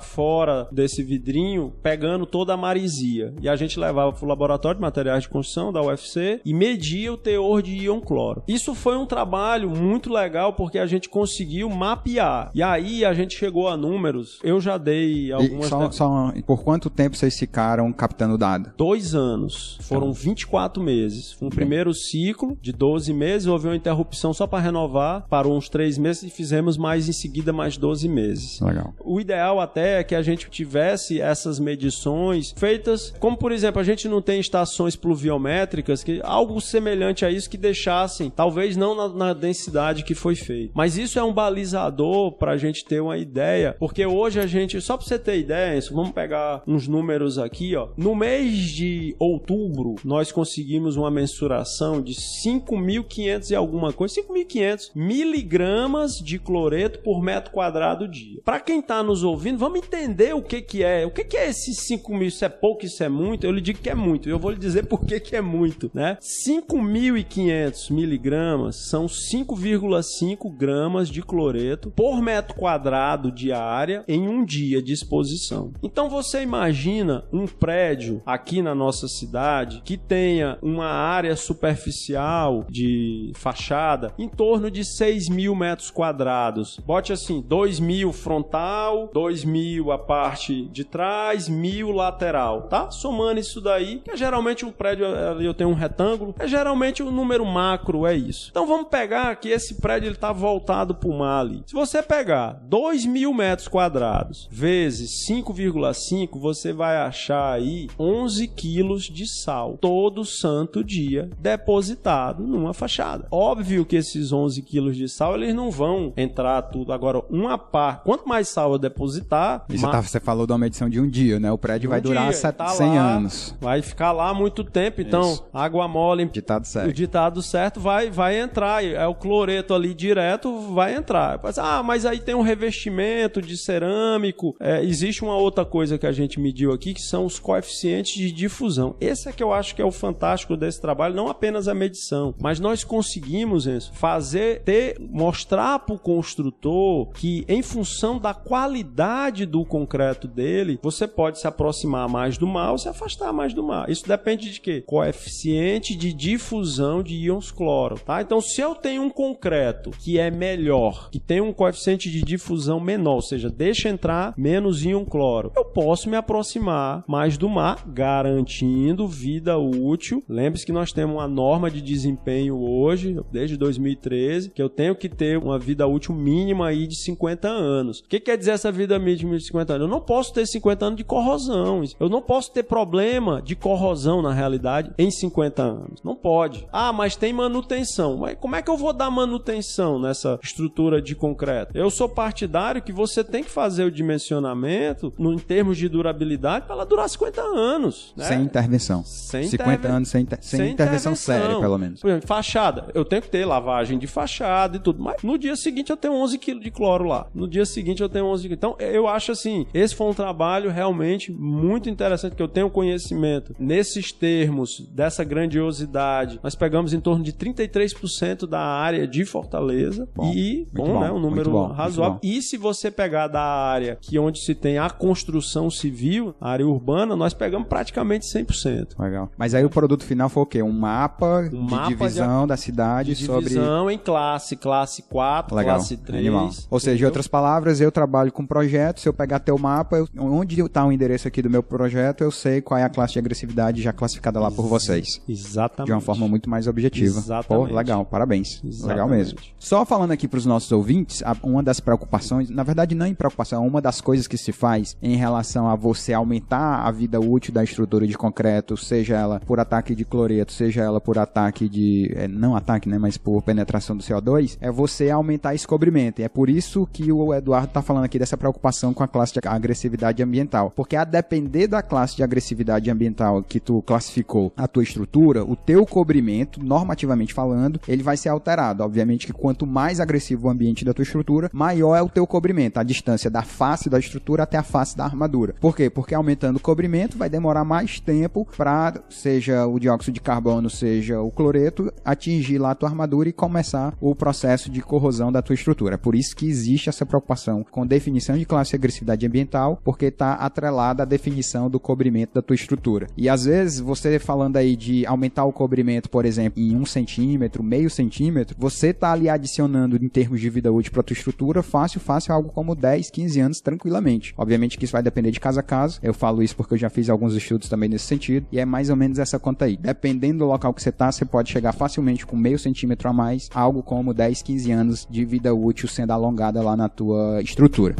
[0.00, 3.34] fora desse vidrinho, pegando toda a marisia.
[3.40, 7.16] E a gente levava pro laboratório de materiais de construção da UFC e media o
[7.16, 8.42] teor de íon cloro.
[8.48, 12.50] Isso foi um trabalho muito legal porque a gente conseguiu mapear.
[12.54, 14.38] E aí a gente chegou a números.
[14.42, 18.72] Eu já dei E algumas só, de- só- por quanto tempo vocês ficaram captando dado?
[18.76, 19.78] dois anos.
[19.82, 21.36] Foram 24 meses.
[21.40, 25.98] Um primeiro ciclo de 12 meses, houve uma interrupção só para renovar, parou uns 3
[25.98, 28.21] meses e fizemos mais em seguida mais 12 meses.
[28.64, 28.94] Legal.
[29.00, 33.84] O ideal até é que a gente tivesse essas medições feitas, como por exemplo, a
[33.84, 39.08] gente não tem estações pluviométricas, que algo semelhante a isso que deixassem, talvez não na,
[39.08, 40.72] na densidade que foi feito.
[40.74, 44.80] Mas isso é um balizador para a gente ter uma ideia, porque hoje a gente,
[44.80, 47.88] só para você ter ideia, isso, vamos pegar uns números aqui, ó.
[47.96, 56.18] No mês de outubro, nós conseguimos uma mensuração de 5.500 e alguma coisa, 5.500 miligramas
[56.18, 58.40] de cloreto por metro quadrado dia.
[58.44, 61.06] Para quem tá nos ouvindo, vamos entender o que que é.
[61.06, 62.28] O que que é esses 5 mil?
[62.28, 63.44] Isso é pouco, isso é muito?
[63.44, 64.28] Eu lhe digo que é muito.
[64.28, 66.18] Eu vou lhe dizer por que que é muito, né?
[66.20, 74.82] 5.500 miligramas são 5,5 gramas de cloreto por metro quadrado de área em um dia
[74.82, 75.72] de exposição.
[75.82, 83.32] Então você imagina um prédio aqui na nossa cidade que tenha uma área superficial de
[83.34, 86.78] fachada em torno de 6 mil metros quadrados.
[86.84, 92.90] Bote assim, 2 mil frontal, 2 mil a parte de trás, mil lateral, tá?
[92.90, 97.10] Somando isso daí, que é geralmente um prédio eu tenho um retângulo, é geralmente o
[97.10, 98.48] número macro é isso.
[98.50, 101.62] Então vamos pegar que esse prédio ele tá voltado pro mar ali.
[101.66, 109.04] Se você pegar 2 mil metros quadrados vezes 5,5, você vai achar aí 11 quilos
[109.04, 113.26] de sal todo santo dia depositado numa fachada.
[113.30, 116.92] Óbvio que esses 11 quilos de sal eles não vão entrar tudo.
[116.92, 117.58] Agora, uma
[117.96, 120.88] par, quanto mais sal eu depositar, E você, ma- tá- você falou de uma medição
[120.88, 121.50] de um dia, né?
[121.52, 123.54] O prédio vai um durar dia, set- tá 100 lá, anos.
[123.60, 125.44] Vai ficar lá muito tempo, então Isso.
[125.52, 126.92] água mole, Ditado o certo.
[126.92, 128.84] ditado certo vai, vai entrar.
[128.84, 131.40] É o cloreto ali direto, vai entrar.
[131.58, 134.54] Ah, mas aí tem um revestimento de cerâmico.
[134.60, 138.30] É, existe uma outra coisa que a gente mediu aqui, que são os coeficientes de
[138.32, 138.94] difusão.
[139.00, 142.34] Esse é que eu acho que é o fantástico desse trabalho, não apenas a medição,
[142.40, 147.81] mas nós conseguimos Enzo, fazer, ter, mostrar para o construtor que em função
[148.20, 153.32] da qualidade do concreto dele, você pode se aproximar mais do mar ou se afastar
[153.32, 153.88] mais do mar.
[153.90, 154.82] Isso depende de quê?
[154.86, 158.22] Coeficiente de difusão de íons cloro, tá?
[158.22, 162.80] Então, se eu tenho um concreto que é melhor, que tem um coeficiente de difusão
[162.80, 167.84] menor, ou seja, deixa entrar menos íon cloro, eu posso me aproximar mais do mar,
[167.86, 170.22] garantindo vida útil.
[170.28, 175.08] Lembre-se que nós temos uma norma de desempenho hoje, desde 2013, que eu tenho que
[175.08, 177.71] ter uma vida útil mínima aí de 50 anos.
[178.04, 179.86] O que quer dizer essa vida mínima de 50 anos?
[179.86, 181.82] Eu não posso ter 50 anos de corrosão.
[181.98, 186.00] Eu não posso ter problema de corrosão, na realidade, em 50 anos.
[186.04, 186.66] Não pode.
[186.72, 188.16] Ah, mas tem manutenção.
[188.18, 191.76] Mas como é que eu vou dar manutenção nessa estrutura de concreto?
[191.76, 196.66] Eu sou partidário que você tem que fazer o dimensionamento no, em termos de durabilidade
[196.66, 198.12] para ela durar 50 anos.
[198.16, 198.24] Né?
[198.24, 199.02] Sem intervenção.
[199.04, 202.00] Sem 50 interven- anos sem, inter- sem intervenção séria, pelo menos.
[202.00, 202.86] Por exemplo, fachada.
[202.94, 205.02] Eu tenho que ter lavagem de fachada e tudo.
[205.02, 207.26] Mas no dia seguinte eu tenho 11 quilos de cloro lá.
[207.34, 208.56] No dia seguinte eu tenho 11 quilos.
[208.56, 213.54] Então eu acho assim, esse foi um trabalho realmente muito interessante que eu tenho conhecimento
[213.58, 216.40] nesses termos dessa grandiosidade.
[216.42, 221.10] Nós pegamos em torno de 33% da área de Fortaleza Bom, e bom, bom, né,
[221.12, 222.18] um número bom, razoável.
[222.22, 226.66] E se você pegar da área que onde se tem a construção civil, a área
[226.66, 228.98] urbana, nós pegamos praticamente 100%.
[228.98, 229.30] Legal.
[229.36, 230.62] Mas aí o produto final foi o quê?
[230.62, 233.44] Um mapa Um de mapa de- divisão da cidade de sobre.
[233.50, 235.76] divisão em classe, classe 4, Legal.
[235.76, 236.20] classe 3.
[236.26, 236.50] Animal.
[236.70, 237.41] Ou seja, em outras palavras,
[237.80, 239.00] eu trabalho com projeto.
[239.00, 242.30] Se eu pegar teu mapa, eu- onde está o endereço aqui do meu projeto, eu
[242.30, 245.20] sei qual é a classe de agressividade já classificada lá por vocês.
[245.28, 245.86] Exatamente.
[245.86, 247.18] De uma forma muito mais objetiva.
[247.18, 247.68] Exatamente.
[247.68, 248.60] Pô, legal, parabéns.
[248.64, 248.86] Exatamente.
[248.88, 249.38] Legal mesmo.
[249.58, 253.64] Só falando aqui para os nossos ouvintes, uma das preocupações, na verdade não em preocupação,
[253.64, 257.52] é uma das coisas que se faz em relação a você aumentar a vida útil
[257.52, 262.12] da estrutura de concreto, seja ela por ataque de cloreto, seja ela por ataque de,
[262.16, 266.20] é, não ataque, né, mas por penetração do CO2, é você aumentar esse cobrimento.
[266.20, 269.32] E é por isso que o Eduardo está falando aqui dessa preocupação com a classe
[269.32, 270.72] de agressividade ambiental.
[270.74, 275.56] Porque a depender da classe de agressividade ambiental que tu classificou a tua estrutura, o
[275.56, 278.82] teu cobrimento, normativamente falando, ele vai ser alterado.
[278.82, 282.78] Obviamente que quanto mais agressivo o ambiente da tua estrutura, maior é o teu cobrimento,
[282.78, 285.54] a distância da face da estrutura até a face da armadura.
[285.60, 285.90] Por quê?
[285.90, 291.20] Porque aumentando o cobrimento vai demorar mais tempo para, seja o dióxido de carbono, seja
[291.20, 295.54] o cloreto, atingir lá a tua armadura e começar o processo de corrosão da tua
[295.54, 295.94] estrutura.
[295.94, 297.21] É por isso que existe essa preocupação
[297.70, 302.42] com definição de classe de agressividade ambiental, porque está atrelada à definição do cobrimento da
[302.42, 303.06] tua estrutura.
[303.16, 307.62] E às vezes, você falando aí de aumentar o cobrimento, por exemplo, em um centímetro,
[307.62, 312.00] meio centímetro, você está ali adicionando em termos de vida útil para tua estrutura, fácil,
[312.00, 314.34] fácil, algo como 10, 15 anos tranquilamente.
[314.36, 315.98] Obviamente que isso vai depender de casa a casa.
[316.02, 318.46] Eu falo isso porque eu já fiz alguns estudos também nesse sentido.
[318.52, 319.76] E é mais ou menos essa conta aí.
[319.76, 323.48] Dependendo do local que você está, você pode chegar facilmente com meio centímetro a mais,
[323.54, 327.11] algo como 10, 15 anos de vida útil sendo alongada lá na tua
[327.42, 327.96] estrutura.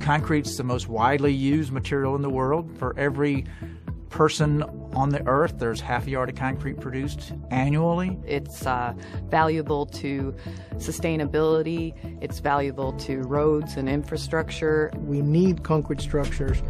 [0.00, 2.76] Concrete's the most widely used material in the world.
[2.78, 3.44] For every
[4.08, 8.18] person on the earth, there's half a yard of concrete produced annually.
[8.26, 8.92] It's uh,
[9.28, 10.34] valuable to
[10.74, 14.90] sustainability, it's valuable to roads and infrastructure.
[14.96, 16.60] We need concrete structures.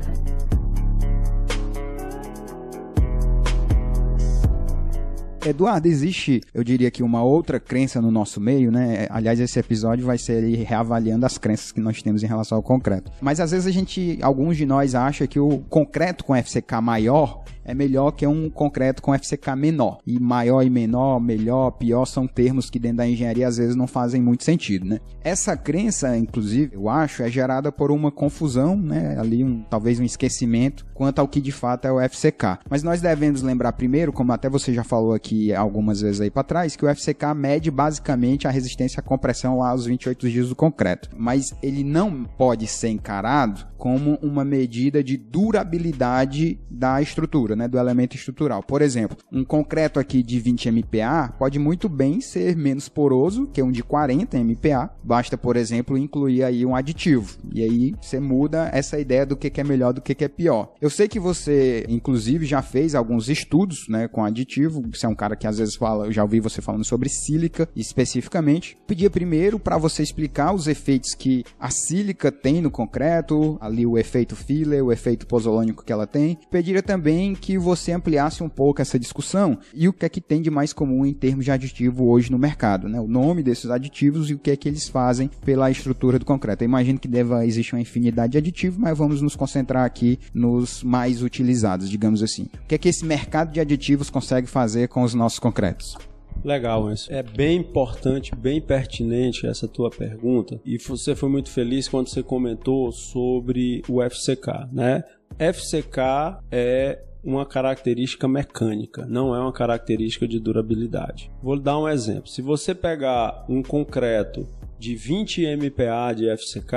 [5.47, 9.07] Eduardo, existe, eu diria que uma outra crença no nosso meio, né?
[9.11, 13.11] Aliás, esse episódio vai ser reavaliando as crenças que nós temos em relação ao concreto.
[13.21, 17.43] Mas às vezes a gente, alguns de nós acha que o concreto com FCK maior
[17.65, 19.99] é melhor que um concreto com FCK menor.
[20.07, 23.87] E maior e menor, melhor, pior são termos que dentro da engenharia às vezes não
[23.87, 25.01] fazem muito sentido, né?
[25.23, 29.17] Essa crença, inclusive, eu acho, é gerada por uma confusão, né?
[29.19, 32.59] Ali um, talvez um esquecimento quanto ao que de fato é o FCK.
[32.69, 36.43] Mas nós devemos lembrar primeiro, como até você já falou aqui algumas vezes aí para
[36.43, 40.57] trás, que o FCK mede basicamente a resistência à compressão lá aos 28 dias do
[40.57, 41.09] concreto.
[41.17, 47.79] Mas ele não pode ser encarado como uma medida de durabilidade da estrutura, né, do
[47.79, 48.63] elemento estrutural.
[48.63, 53.63] Por exemplo, um concreto aqui de 20 MPa pode muito bem ser menos poroso que
[53.63, 54.91] um de 40 MPa.
[55.03, 57.37] Basta, por exemplo, incluir aí um aditivo.
[57.53, 60.73] E aí você muda essa ideia do que é melhor do que é pior.
[60.81, 64.83] Eu sei que você, inclusive, já fez alguns estudos, né, com aditivo.
[64.93, 67.69] Você é um cara que às vezes fala, eu já ouvi você falando sobre sílica
[67.77, 68.77] especificamente.
[68.87, 73.99] Pedia primeiro para você explicar os efeitos que a sílica tem no concreto, ali o
[73.99, 76.39] efeito filler, o efeito pozolônico que ela tem.
[76.51, 80.43] Pediria também que você ampliasse um pouco essa discussão e o que é que tem
[80.43, 83.01] de mais comum em termos de aditivo hoje no mercado, né?
[83.01, 86.63] O nome desses aditivos e o que é que eles fazem pela estrutura do concreto.
[86.63, 90.83] Eu imagino que deva existir uma infinidade de aditivos, mas vamos nos concentrar aqui nos
[90.83, 92.45] mais utilizados, digamos assim.
[92.65, 95.97] O que é que esse mercado de aditivos consegue fazer com os nossos concretos?
[96.45, 97.13] Legal, isso.
[97.13, 100.61] É bem importante, bem pertinente essa tua pergunta.
[100.65, 105.05] E você foi muito feliz quando você comentou sobre o FCK, né?
[105.39, 111.31] FCK é uma característica mecânica, não é uma característica de durabilidade.
[111.43, 112.29] Vou dar um exemplo.
[112.29, 114.49] Se você pegar um concreto
[114.81, 116.73] de 20 MPa de FCK,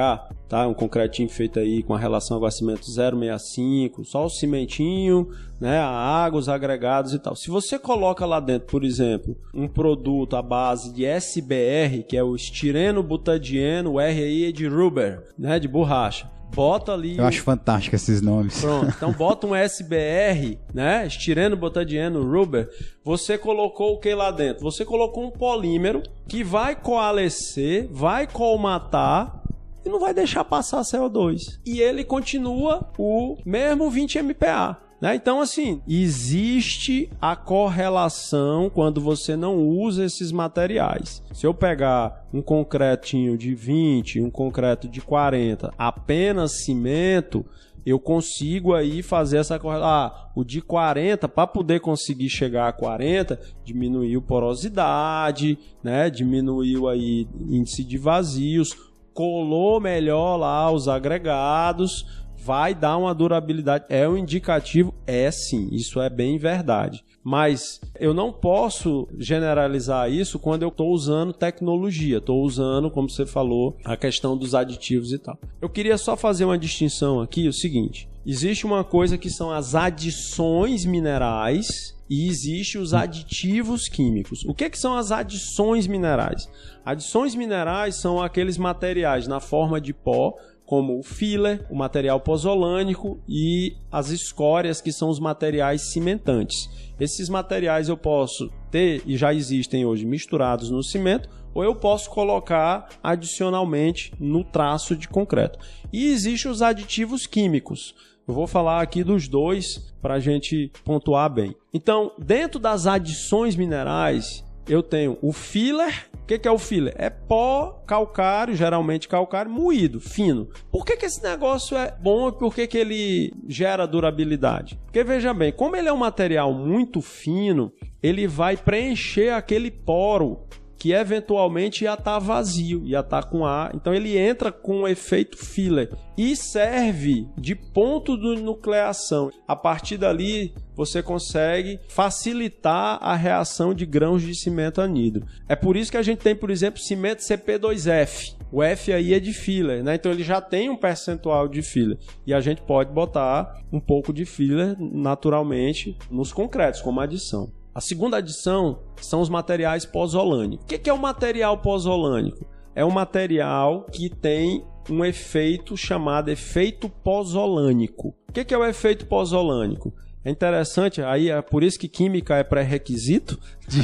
[0.49, 0.67] tá?
[0.67, 5.77] Um concretinho feito aí com a relação água-cimento 0,65, só o cimentinho, né?
[5.77, 7.33] A água, os agregados e tal.
[7.33, 12.23] Se você coloca lá dentro, por exemplo, um produto à base de SBR, que é
[12.23, 15.57] o estireno butadieno, o R aí é de rubber, né?
[15.57, 17.17] De borracha bota ali.
[17.17, 18.61] Eu acho fantástico esses nomes.
[18.61, 18.93] Pronto.
[18.95, 21.05] Então bota um SBR, né?
[21.07, 22.69] Estireno, botadieno, rubber.
[23.03, 24.63] Você colocou o que lá dentro?
[24.63, 29.43] Você colocou um polímero que vai coalescer, vai colmatar
[29.85, 31.59] e não vai deixar passar CO2.
[31.65, 34.77] E ele continua o mesmo 20 MPa.
[35.03, 35.15] Né?
[35.15, 41.21] Então, assim, existe a correlação quando você não usa esses materiais.
[41.33, 47.45] Se eu pegar um concretinho de 20, um concreto de 40, apenas cimento,
[47.85, 49.89] eu consigo aí fazer essa correlação.
[49.89, 56.09] Ah, o de 40, para poder conseguir chegar a 40, diminuiu porosidade, né?
[56.09, 58.73] Diminuiu aí índice de vazios,
[59.13, 63.85] colou melhor lá os agregados, vai dar uma durabilidade.
[63.87, 64.93] É um indicativo?
[65.07, 67.03] É sim, isso é bem verdade.
[67.23, 73.25] Mas eu não posso generalizar isso quando eu estou usando tecnologia, estou usando, como você
[73.25, 75.39] falou, a questão dos aditivos e tal.
[75.61, 79.73] Eu queria só fazer uma distinção aqui, o seguinte: existe uma coisa que são as
[79.73, 84.43] adições minerais e existe os aditivos químicos.
[84.43, 86.49] O que, que são as adições minerais?
[86.85, 90.35] Adições minerais são aqueles materiais na forma de pó
[90.65, 96.69] como o filler, o material pozolânico e as escórias, que são os materiais cimentantes.
[96.99, 102.09] Esses materiais eu posso ter, e já existem hoje, misturados no cimento, ou eu posso
[102.09, 105.59] colocar adicionalmente no traço de concreto.
[105.91, 107.93] E existem os aditivos químicos.
[108.27, 111.55] Eu vou falar aqui dos dois para a gente pontuar bem.
[111.73, 116.09] Então, dentro das adições minerais, eu tenho o filler.
[116.23, 116.95] O que, que, é o filler?
[116.97, 120.47] É pó calcário, geralmente calcário, moído, fino.
[120.71, 124.79] Por que, que esse negócio é bom e por que, que ele gera durabilidade?
[124.85, 130.47] Porque veja bem, como ele é um material muito fino, ele vai preencher aquele poro
[130.83, 133.73] que eventualmente ia estar tá vazio, ia estar tá com ar.
[133.73, 139.31] Então ele entra com um efeito filler e serve de ponto de nucleação.
[139.47, 145.25] A partir dali você consegue facilitar a reação de grãos de cimento anidro.
[145.47, 148.35] É por isso que a gente tem, por exemplo, cimento CP2F.
[148.51, 149.95] O F aí é de filler, né?
[149.95, 151.97] Então ele já tem um percentual de filler.
[152.27, 157.49] E a gente pode botar um pouco de filler naturalmente nos concretos, como adição.
[157.73, 160.63] A segunda adição são os materiais pozolânicos.
[160.63, 162.45] O que é o material pozolânico?
[162.75, 168.15] É um material que tem um efeito chamado efeito pozolânico.
[168.29, 169.93] O que é o efeito pozolânico?
[170.25, 173.81] É interessante, aí é por isso que química é pré-requisito de,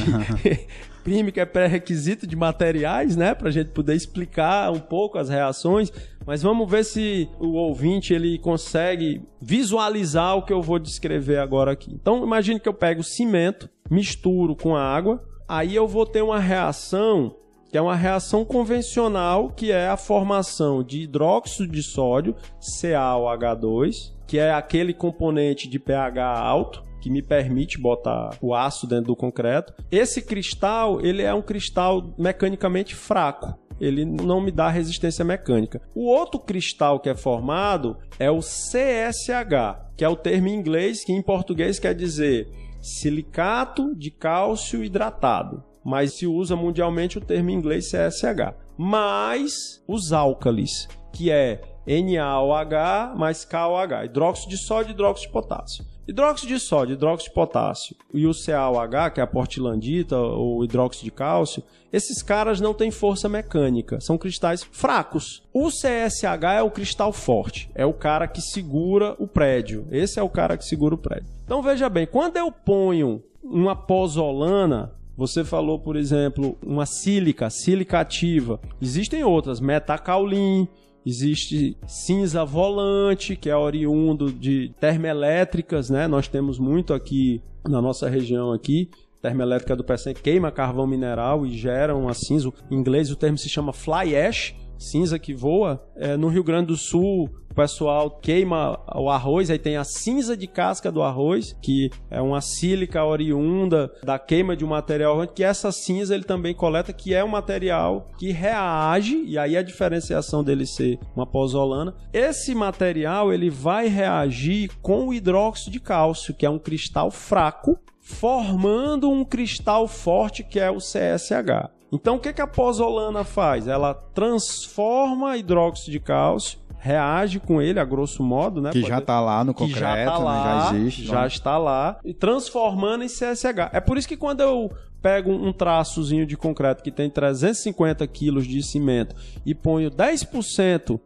[1.04, 3.34] química é pré-requisito de materiais, né?
[3.34, 5.92] Para a gente poder explicar um pouco as reações.
[6.26, 11.72] Mas vamos ver se o ouvinte ele consegue visualizar o que eu vou descrever agora
[11.72, 11.92] aqui.
[11.92, 17.36] Então, imagine que eu pego cimento, misturo com água, aí eu vou ter uma reação
[17.70, 24.40] que é uma reação convencional, que é a formação de hidróxido de sódio, CaOH2, que
[24.40, 29.74] é aquele componente de pH alto, que me permite botar o aço dentro do concreto.
[29.92, 33.58] Esse cristal, ele é um cristal mecanicamente fraco.
[33.80, 35.82] Ele não me dá resistência mecânica.
[35.96, 41.06] O outro cristal que é formado é o CSH, que é o termo em inglês
[41.06, 42.50] que em português quer dizer
[42.82, 48.56] silicato de cálcio hidratado, mas se usa mundialmente o termo em inglês CSH.
[48.78, 55.86] Mais os álcalis, que é NaOH mais KOH, hidróxido de sódio e hidróxido de potássio.
[56.10, 61.06] Hidróxido de sódio, hidróxido de potássio e o CaOH, que é a portlandita ou hidróxido
[61.06, 61.62] de cálcio,
[61.94, 65.44] esses caras não têm força mecânica, são cristais fracos.
[65.54, 69.86] O CSH é o cristal forte, é o cara que segura o prédio.
[69.92, 71.30] Esse é o cara que segura o prédio.
[71.46, 78.00] Então veja bem, quando eu ponho uma pozolana, você falou, por exemplo, uma sílica, sílica
[78.00, 78.60] ativa.
[78.82, 80.68] Existem outras, metacaulim,
[81.06, 86.08] Existe cinza volante, que é oriundo de termoelétricas, né?
[86.08, 88.90] Nós temos muito aqui na nossa região aqui.
[89.22, 92.52] Termoelétrica do Pecém queima carvão mineral e gera uma cinza.
[92.72, 95.86] Em inglês o termo se chama fly ash, cinza que voa.
[95.96, 100.38] É, no Rio Grande do Sul, o pessoal queima o arroz, aí tem a cinza
[100.38, 105.44] de casca do arroz, que é uma sílica oriunda da queima de um material, que
[105.44, 110.44] essa cinza ele também coleta, que é um material que reage, e aí a diferenciação
[110.44, 111.94] dele ser uma pozolana.
[112.14, 117.78] Esse material ele vai reagir com o hidróxido de cálcio, que é um cristal fraco,
[118.00, 121.79] formando um cristal forte que é o CSH.
[121.92, 123.68] Então o que, que a pozolana faz?
[123.68, 128.72] Ela transforma hidróxido de cálcio reage com ele, a grosso modo, né?
[128.72, 130.70] Que já está lá no concreto, já, tá lá, né?
[130.72, 131.06] já existe.
[131.06, 133.70] Já está lá, e transformando em CSH.
[133.74, 134.72] É por isso que quando eu
[135.02, 139.16] pego um traçozinho de concreto que tem 350 quilos de cimento
[139.46, 141.00] e ponho 10%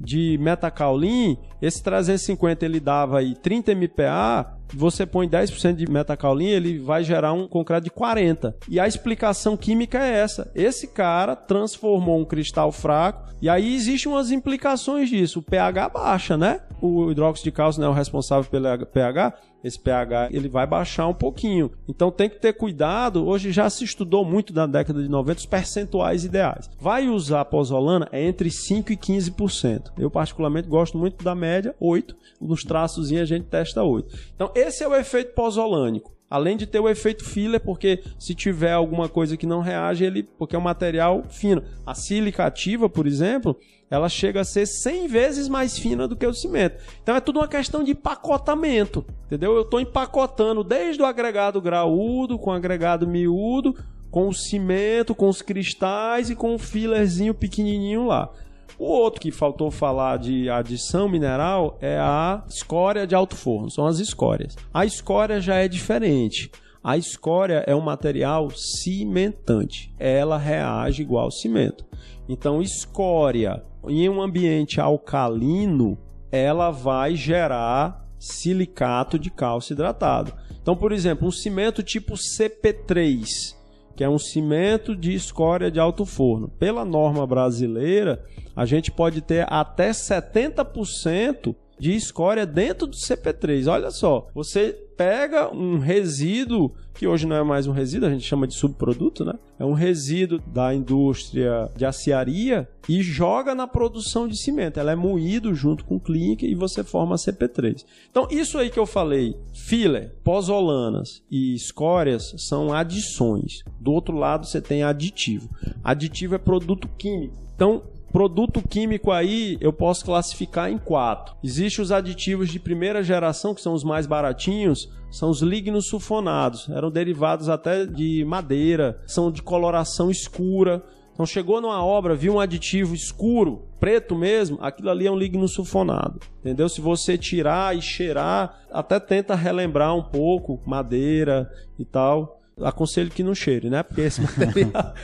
[0.00, 6.78] de metacaulim, esse 350 ele dava aí 30 MPa, você põe 10% de metacaulim, ele
[6.78, 8.56] vai gerar um concreto de 40.
[8.68, 10.50] E a explicação química é essa.
[10.54, 15.38] Esse cara transformou um cristal fraco e aí existem umas implicações disso.
[15.38, 16.60] O pH baixa, né?
[16.80, 19.34] O hidróxido de cálcio não é o responsável pelo pH,
[19.66, 21.70] esse pH ele vai baixar um pouquinho.
[21.88, 23.26] Então tem que ter cuidado.
[23.26, 26.70] Hoje já se estudou muito na década de 90 os percentuais ideais.
[26.80, 29.92] Vai usar pozolana é entre 5 e 15%.
[29.98, 32.16] Eu particularmente gosto muito da média 8.
[32.40, 34.16] Nos traços a gente testa 8.
[34.34, 36.15] Então esse é o efeito pozolânico.
[36.28, 40.22] Além de ter o efeito filler, porque se tiver alguma coisa que não reage, ele
[40.24, 41.62] porque é um material fino.
[41.86, 43.56] A sílica ativa, por exemplo,
[43.88, 46.82] ela chega a ser 100 vezes mais fina do que o cimento.
[47.02, 49.54] Então é tudo uma questão de empacotamento, entendeu?
[49.54, 53.76] Eu estou empacotando desde o agregado graúdo, com o agregado miúdo,
[54.10, 58.30] com o cimento, com os cristais e com o fillerzinho pequenininho lá.
[58.78, 63.86] O outro que faltou falar de adição mineral é a escória de alto forno, são
[63.86, 64.56] as escórias.
[64.72, 66.50] A escória já é diferente.
[66.84, 69.92] A escória é um material cimentante.
[69.98, 71.84] Ela reage igual ao cimento.
[72.28, 75.98] Então, escória em um ambiente alcalino,
[76.30, 80.32] ela vai gerar silicato de cálcio hidratado.
[80.60, 83.55] Então, por exemplo, um cimento tipo CP3,
[83.96, 86.48] que é um cimento de escória de alto forno.
[86.48, 88.22] Pela norma brasileira,
[88.54, 93.70] a gente pode ter até 70% de escória dentro do CP3.
[93.70, 98.24] Olha só, você pega um resíduo, que hoje não é mais um resíduo, a gente
[98.24, 99.34] chama de subproduto, né?
[99.58, 104.80] É um resíduo da indústria de aciaria e joga na produção de cimento.
[104.80, 107.84] Ela é moído junto com clínica e você forma CP3.
[108.10, 113.62] Então, isso aí que eu falei, filler, pozolanas e escórias são adições.
[113.78, 115.50] Do outro lado, você tem aditivo.
[115.84, 117.36] Aditivo é produto químico.
[117.54, 117.82] Então,
[118.16, 121.36] Produto químico aí eu posso classificar em quatro.
[121.44, 126.66] Existem os aditivos de primeira geração, que são os mais baratinhos, são os lignos sulfonados.
[126.70, 130.82] Eram derivados até de madeira, são de coloração escura.
[131.12, 135.46] Então chegou numa obra, viu um aditivo escuro, preto mesmo, aquilo ali é um ligno
[135.46, 136.18] sulfonado.
[136.40, 136.70] Entendeu?
[136.70, 143.22] Se você tirar e cheirar, até tenta relembrar um pouco madeira e tal aconselho que
[143.22, 143.82] não cheire, né?
[143.82, 144.94] Porque esse material.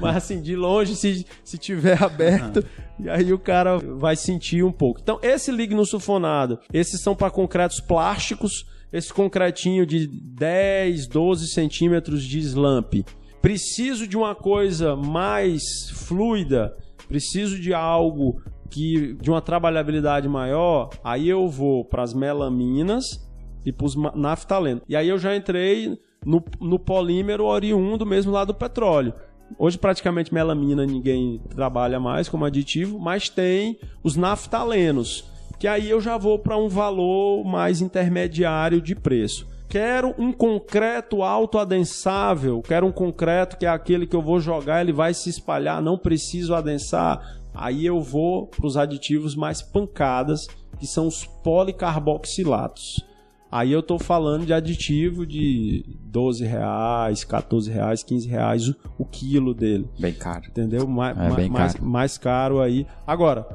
[0.00, 3.06] Mas assim, de longe, se, se tiver aberto, uhum.
[3.06, 5.00] e aí o cara vai sentir um pouco.
[5.00, 12.22] Então, esse ligno sulfonado, esses são para concretos plásticos, esse concretinho de 10, 12 centímetros
[12.22, 13.04] de slump.
[13.40, 16.76] Preciso de uma coisa mais fluida,
[17.08, 23.24] preciso de algo que de uma trabalhabilidade maior, aí eu vou para as melaminas
[23.64, 24.82] e para os naftalenos.
[24.88, 29.12] E aí eu já entrei no, no polímero oriundo mesmo lá do petróleo.
[29.58, 35.24] Hoje praticamente melamina ninguém trabalha mais como aditivo, mas tem os naftalenos,
[35.58, 39.46] que aí eu já vou para um valor mais intermediário de preço.
[39.68, 44.92] Quero um concreto autoadensável, quero um concreto que é aquele que eu vou jogar, ele
[44.92, 47.40] vai se espalhar, não preciso adensar.
[47.52, 50.46] Aí eu vou para os aditivos mais pancadas,
[50.78, 53.04] que são os policarboxilatos.
[53.54, 59.04] Aí eu tô falando de aditivo de 12 reais, 14 reais, 15 reais o, o
[59.04, 59.88] quilo dele.
[59.96, 60.42] Bem caro.
[60.48, 60.88] Entendeu?
[60.88, 61.86] Mais, é, bem mais, caro.
[61.86, 62.84] mais caro aí.
[63.06, 63.46] Agora,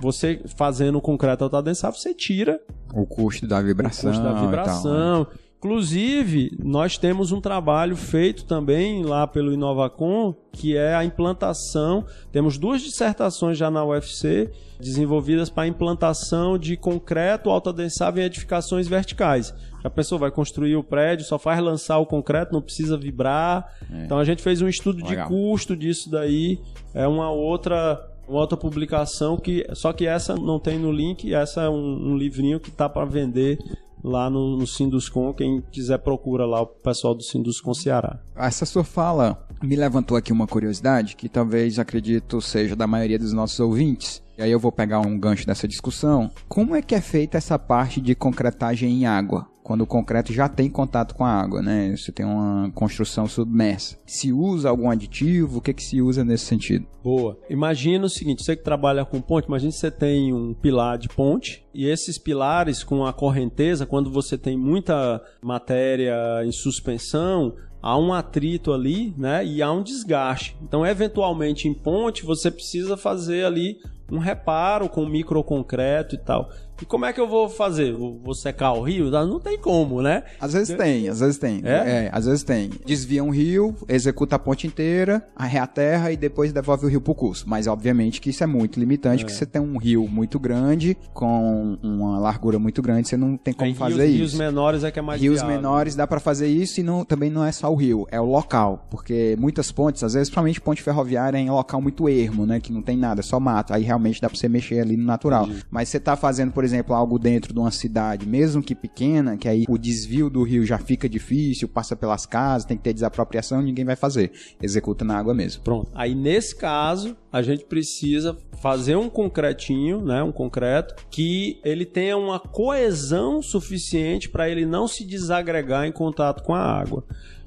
[0.00, 2.60] você fazendo concreto autoadensável, você tira
[2.92, 4.10] o custo da vibração.
[4.10, 5.26] O custo da vibração.
[5.64, 12.04] Inclusive, nós temos um trabalho feito também lá pelo Inovacom, que é a implantação.
[12.30, 18.86] Temos duas dissertações já na UFC desenvolvidas para a implantação de concreto autoadensável em edificações
[18.86, 19.54] verticais.
[19.82, 23.66] A pessoa vai construir o prédio, só faz lançar o concreto, não precisa vibrar.
[23.90, 24.04] É.
[24.04, 25.26] Então a gente fez um estudo Legal.
[25.26, 26.60] de custo disso daí.
[26.92, 31.62] É uma outra uma outra publicação que só que essa não tem no link, essa
[31.62, 33.58] é um, um livrinho que está para vender
[34.04, 35.32] lá no, no Sinduscom.
[35.32, 38.20] Quem quiser procura lá o pessoal do Sinduscom Ceará.
[38.36, 43.32] Essa sua fala me levantou aqui uma curiosidade que talvez acredito seja da maioria dos
[43.32, 44.22] nossos ouvintes.
[44.36, 46.30] E aí eu vou pegar um gancho dessa discussão.
[46.48, 49.48] Como é que é feita essa parte de concretagem em água?
[49.64, 51.96] Quando o concreto já tem contato com a água, né?
[51.96, 53.98] Você tem uma construção submersa.
[54.06, 55.58] Se usa algum aditivo?
[55.58, 56.86] O que, que se usa nesse sentido?
[57.02, 57.38] Boa.
[57.48, 61.08] Imagina o seguinte: você que trabalha com ponte, imagine que você tem um pilar de
[61.08, 67.98] ponte e esses pilares com a correnteza, quando você tem muita matéria em suspensão, há
[67.98, 69.44] um atrito ali, né?
[69.46, 70.56] E há um desgaste.
[70.62, 73.78] Então, eventualmente, em ponte, você precisa fazer ali
[74.10, 76.50] um reparo com microconcreto e tal.
[76.80, 77.92] E como é que eu vou fazer?
[77.92, 79.10] Vou, secar o rio?
[79.10, 80.24] Não tem como, né?
[80.40, 81.60] Às vezes tem, às vezes tem.
[81.64, 82.06] É?
[82.06, 82.10] é?
[82.12, 82.70] às vezes tem.
[82.84, 87.00] Desvia um rio, executa a ponte inteira, arreia a terra e depois devolve o rio
[87.00, 87.44] pro curso.
[87.48, 89.26] Mas obviamente que isso é muito limitante, é.
[89.26, 93.54] que você tem um rio muito grande, com uma largura muito grande, você não tem
[93.54, 94.18] como rios, fazer isso.
[94.18, 95.56] Rios menores é que é mais Rios viável.
[95.56, 98.24] menores dá para fazer isso e não, também não é só o rio, é o
[98.24, 98.86] local.
[98.90, 102.58] Porque muitas pontes, às vezes, principalmente ponte ferroviária, é em local muito ermo, né?
[102.58, 103.72] Que não tem nada, só mato.
[103.72, 105.44] Aí realmente dá pra você mexer ali no natural.
[105.44, 105.64] Entendi.
[105.70, 109.48] Mas você tá fazendo, por exemplo, algo dentro de uma cidade, mesmo que pequena, que
[109.48, 113.62] aí o desvio do rio já fica difícil, passa pelas casas, tem que ter desapropriação,
[113.62, 114.32] ninguém vai fazer.
[114.62, 115.62] Executa na água mesmo.
[115.62, 115.90] Pronto.
[115.94, 122.16] Aí nesse caso, a gente precisa fazer um concretinho, né, um concreto que ele tenha
[122.16, 127.04] uma coesão suficiente para ele não se desagregar em contato com a água.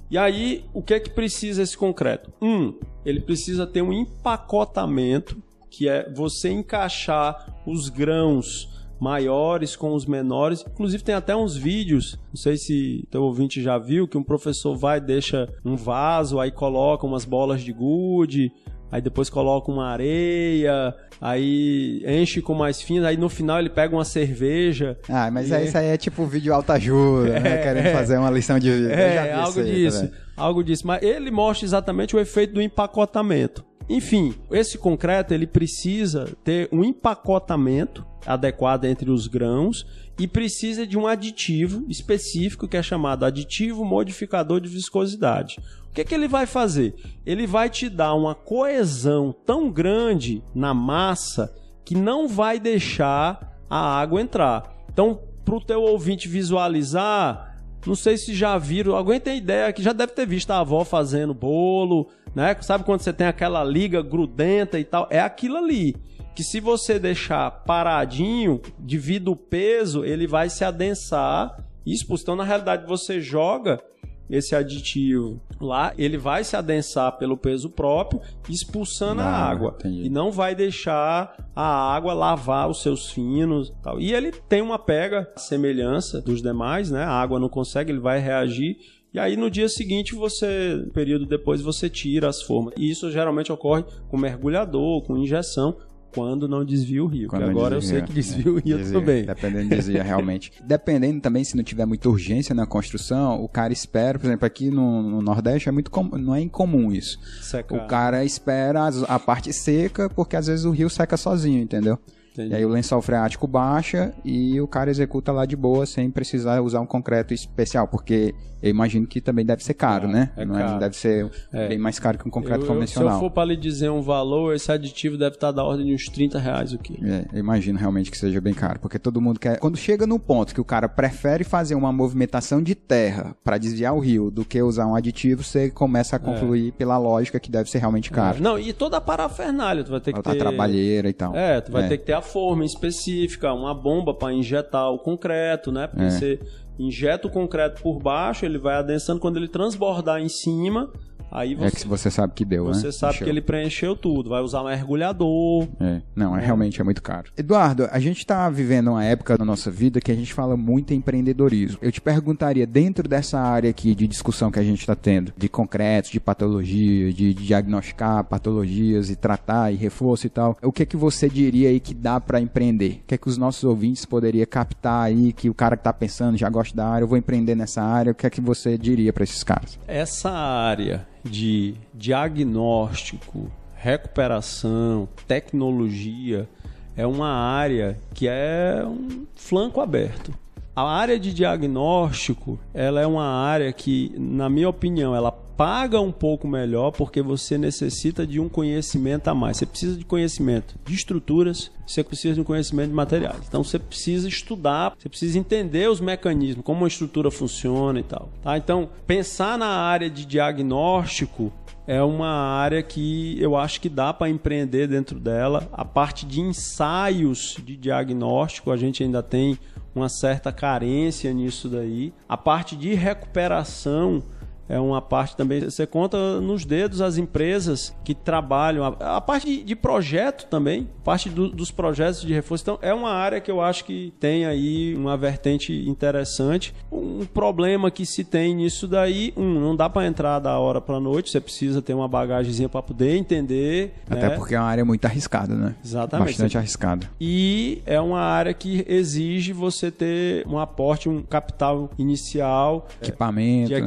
[0.09, 2.31] E aí, o que é que precisa esse concreto?
[2.41, 2.73] Um,
[3.05, 10.65] ele precisa ter um empacotamento que é você encaixar os grãos maiores com os menores.
[10.67, 14.75] Inclusive tem até uns vídeos, não sei se teu ouvinte já viu, que um professor
[14.75, 18.51] vai deixa um vaso, aí coloca umas bolas de gude,
[18.91, 23.95] aí depois coloca uma areia, aí enche com mais fino, aí no final ele pega
[23.95, 24.97] uma cerveja.
[25.09, 27.57] Ah, mas aí, isso aí é tipo vídeo alta ajuda, é, né?
[27.57, 28.93] Querendo é, fazer uma lição de vida.
[28.93, 30.07] É, algo aí, disso.
[30.07, 30.85] Tá algo disso.
[30.85, 33.65] Mas ele mostra exatamente o efeito do empacotamento.
[33.89, 39.85] Enfim, esse concreto ele precisa ter um empacotamento adequado entre os grãos
[40.19, 45.59] e precisa de um aditivo específico que é chamado aditivo modificador de viscosidade.
[45.89, 46.95] O que, que ele vai fazer?
[47.25, 51.53] Ele vai te dar uma coesão tão grande na massa
[51.85, 54.75] que não vai deixar a água entrar.
[54.91, 59.81] Então, para o teu ouvinte visualizar, não sei se já viram, alguém tem ideia que
[59.81, 62.55] já deve ter visto a avó fazendo bolo, né?
[62.61, 65.07] Sabe quando você tem aquela liga grudenta e tal?
[65.09, 65.95] É aquilo ali.
[66.35, 72.23] Que se você deixar paradinho, devido o peso, ele vai se adensar e expulsar.
[72.25, 73.81] Então, na realidade, você joga
[74.29, 79.73] esse aditivo lá, ele vai se adensar pelo peso próprio, expulsando a Ah, água.
[79.79, 80.03] entendi.
[80.05, 83.99] E não vai deixar a água lavar os seus finos e tal.
[83.99, 87.03] E ele tem uma pega semelhança dos demais, né?
[87.03, 88.75] A água não consegue, ele vai reagir.
[89.17, 92.73] E aí no dia seguinte você, um período depois, você tira as formas.
[92.77, 95.75] E isso geralmente ocorre com mergulhador, com injeção,
[96.13, 97.27] quando não desvia o rio.
[97.27, 99.25] Quando Porque agora desvia, eu sei que desvia o rio Desvia, também.
[99.25, 100.51] Dependendo, desvia realmente.
[100.63, 104.69] Dependendo também, se não tiver muita urgência na construção, o cara espera, por exemplo, aqui
[104.69, 107.19] no, no Nordeste é muito com- não é incomum isso.
[107.41, 107.75] Secar.
[107.75, 111.97] O cara espera as- a parte seca, porque às vezes o rio seca sozinho, entendeu?
[112.37, 112.53] Entendi.
[112.53, 116.61] E aí o lençol freático baixa e o cara executa lá de boa sem precisar
[116.61, 120.29] usar um concreto especial, porque eu imagino que também deve ser caro, É, né?
[120.35, 121.67] é não, é- deve ser É.
[121.67, 123.19] bem mais caro que um concreto Eu- eu- se eu convencional.
[123.19, 126.39] for para lhe dizer um valor, esse aditivo deve estar da ordem de uns 30
[126.39, 127.07] reais o quilo.
[127.07, 129.59] É, eu imagino realmente que seja bem caro, porque todo mundo quer.
[129.59, 133.93] Quando chega no ponto que o cara prefere fazer uma movimentação de terra para desviar
[133.95, 137.69] o rio do que usar um aditivo, você começa a concluir pela lógica que deve
[137.69, 138.41] ser realmente caro.
[138.41, 140.37] Não, e toda a parafernália, tu vai ter que A ter...
[140.37, 141.35] trabalheira e tal.
[141.35, 145.71] É, tu vai ter que ter a forma específica, uma bomba para injetar o concreto,
[145.71, 145.87] né?
[145.87, 146.09] Porque É.
[146.09, 146.39] você
[146.77, 150.91] injeta o concreto por baixo, ele vai adensando, quando ele transbordar em cima,
[151.31, 152.73] aí É você, que você sabe que deu, né?
[152.73, 153.25] você sabe Encheu.
[153.25, 154.29] que ele preencheu tudo.
[154.29, 155.67] Vai usar mergulhador.
[155.79, 156.01] É.
[156.15, 157.31] Não, é, realmente é muito caro.
[157.37, 160.93] Eduardo, a gente tá vivendo uma época da nossa vida que a gente fala muito
[160.93, 161.77] em empreendedorismo.
[161.81, 165.47] Eu te perguntaria, dentro dessa área aqui de discussão que a gente está tendo, de
[165.49, 170.85] concretos, de patologia, de diagnosticar patologias e tratar e reforço e tal, o que é
[170.85, 173.01] que você diria aí que dá para empreender?
[173.03, 175.93] O que é que os nossos ouvintes poderiam captar aí que o cara que tá
[175.93, 178.77] pensando, já gosta da área, eu vou empreender nessa área, o que é que você
[178.77, 179.77] diria para esses caras?
[179.87, 186.47] Essa área de diagnóstico, recuperação, tecnologia
[186.95, 190.33] é uma área que é um flanco aberto.
[190.77, 196.11] A área de diagnóstico, ela é uma área que, na minha opinião, ela paga um
[196.11, 199.57] pouco melhor porque você necessita de um conhecimento a mais.
[199.57, 203.39] Você precisa de conhecimento de estruturas, você precisa de um conhecimento de materiais.
[203.47, 208.29] Então você precisa estudar, você precisa entender os mecanismos, como uma estrutura funciona e tal.
[208.43, 208.55] Tá?
[208.55, 211.51] Então, pensar na área de diagnóstico
[211.87, 215.67] é uma área que eu acho que dá para empreender dentro dela.
[215.73, 219.57] A parte de ensaios de diagnóstico, a gente ainda tem
[219.97, 222.13] uma certa carência nisso daí.
[222.29, 224.23] A parte de recuperação
[224.69, 225.61] é uma parte também.
[225.61, 228.83] Você conta nos dedos as empresas que trabalham.
[228.83, 232.63] A, a parte de, projeto também, parte do- dos projetos de reforço.
[232.63, 236.73] Então, é uma área que eu acho que tem aí uma vertente interessante.
[236.91, 240.99] Um problema que se tem nisso daí, um, não dá para entrar da hora para
[240.99, 241.29] noite.
[241.29, 243.93] Você precisa ter uma bagagemzinha para poder entender.
[244.09, 244.35] Até né?
[244.35, 245.75] porque é uma área muito arriscada, né?
[245.83, 246.27] Exatamente.
[246.29, 247.09] Bastante arriscada.
[247.19, 253.73] E é uma área que exige você ter um aporte, um capital inicial Equipamento, de
[253.73, 253.79] né?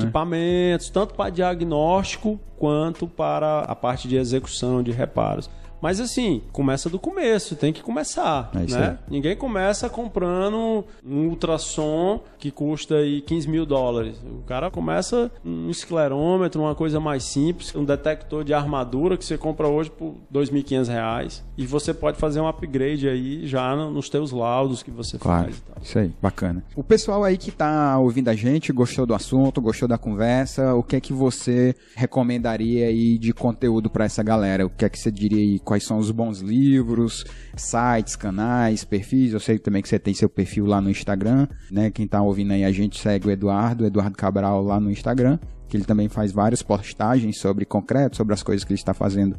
[0.78, 5.50] Tanto para diagnóstico quanto para a parte de execução de reparos.
[5.80, 8.98] Mas assim, começa do começo, tem que começar, É isso né?
[9.08, 14.16] Ninguém começa comprando um ultrassom que custa aí 15 mil dólares.
[14.24, 19.36] O cara começa um esclerômetro, uma coisa mais simples, um detector de armadura que você
[19.38, 21.44] compra hoje por 2.500 reais.
[21.56, 25.44] E você pode fazer um upgrade aí já no- nos teus laudos que você Claro,
[25.44, 25.76] faz e tal.
[25.82, 26.62] isso aí, bacana.
[26.76, 30.82] O pessoal aí que tá ouvindo a gente, gostou do assunto, gostou da conversa, o
[30.82, 34.66] que é que você recomendaria aí de conteúdo pra essa galera?
[34.66, 35.58] O que é que você diria aí?
[35.70, 37.24] Quais são os bons livros,
[37.56, 39.32] sites, canais, perfis?
[39.32, 41.92] Eu sei também que você tem seu perfil lá no Instagram, né?
[41.92, 45.76] Quem tá ouvindo aí a gente segue o Eduardo, Eduardo Cabral lá no Instagram, que
[45.76, 49.36] ele também faz várias postagens sobre concreto, sobre as coisas que ele está fazendo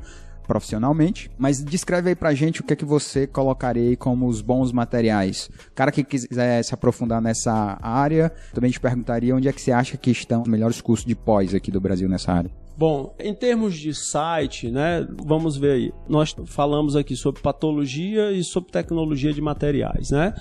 [0.47, 4.41] profissionalmente, mas descreve aí pra gente o que é que você colocaria aí como os
[4.41, 5.49] bons materiais.
[5.67, 9.73] O cara que quiser se aprofundar nessa área, também te perguntaria onde é que você
[9.73, 12.61] acha que estão os melhores cursos de pós aqui do Brasil nessa área.
[12.82, 15.93] Bom, em termos de site, né, vamos ver aí.
[16.09, 20.34] Nós falamos aqui sobre patologia e sobre tecnologia de materiais, né?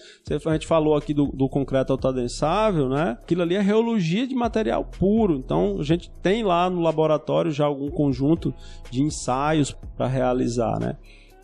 [0.46, 3.18] a gente falou aqui do, do concreto autodensável, né?
[3.20, 5.34] Aquilo ali é reologia de material puro.
[5.34, 8.54] Então, a gente tem lá no laboratório já algum conjunto
[8.92, 10.96] de ensaios para realizar, né?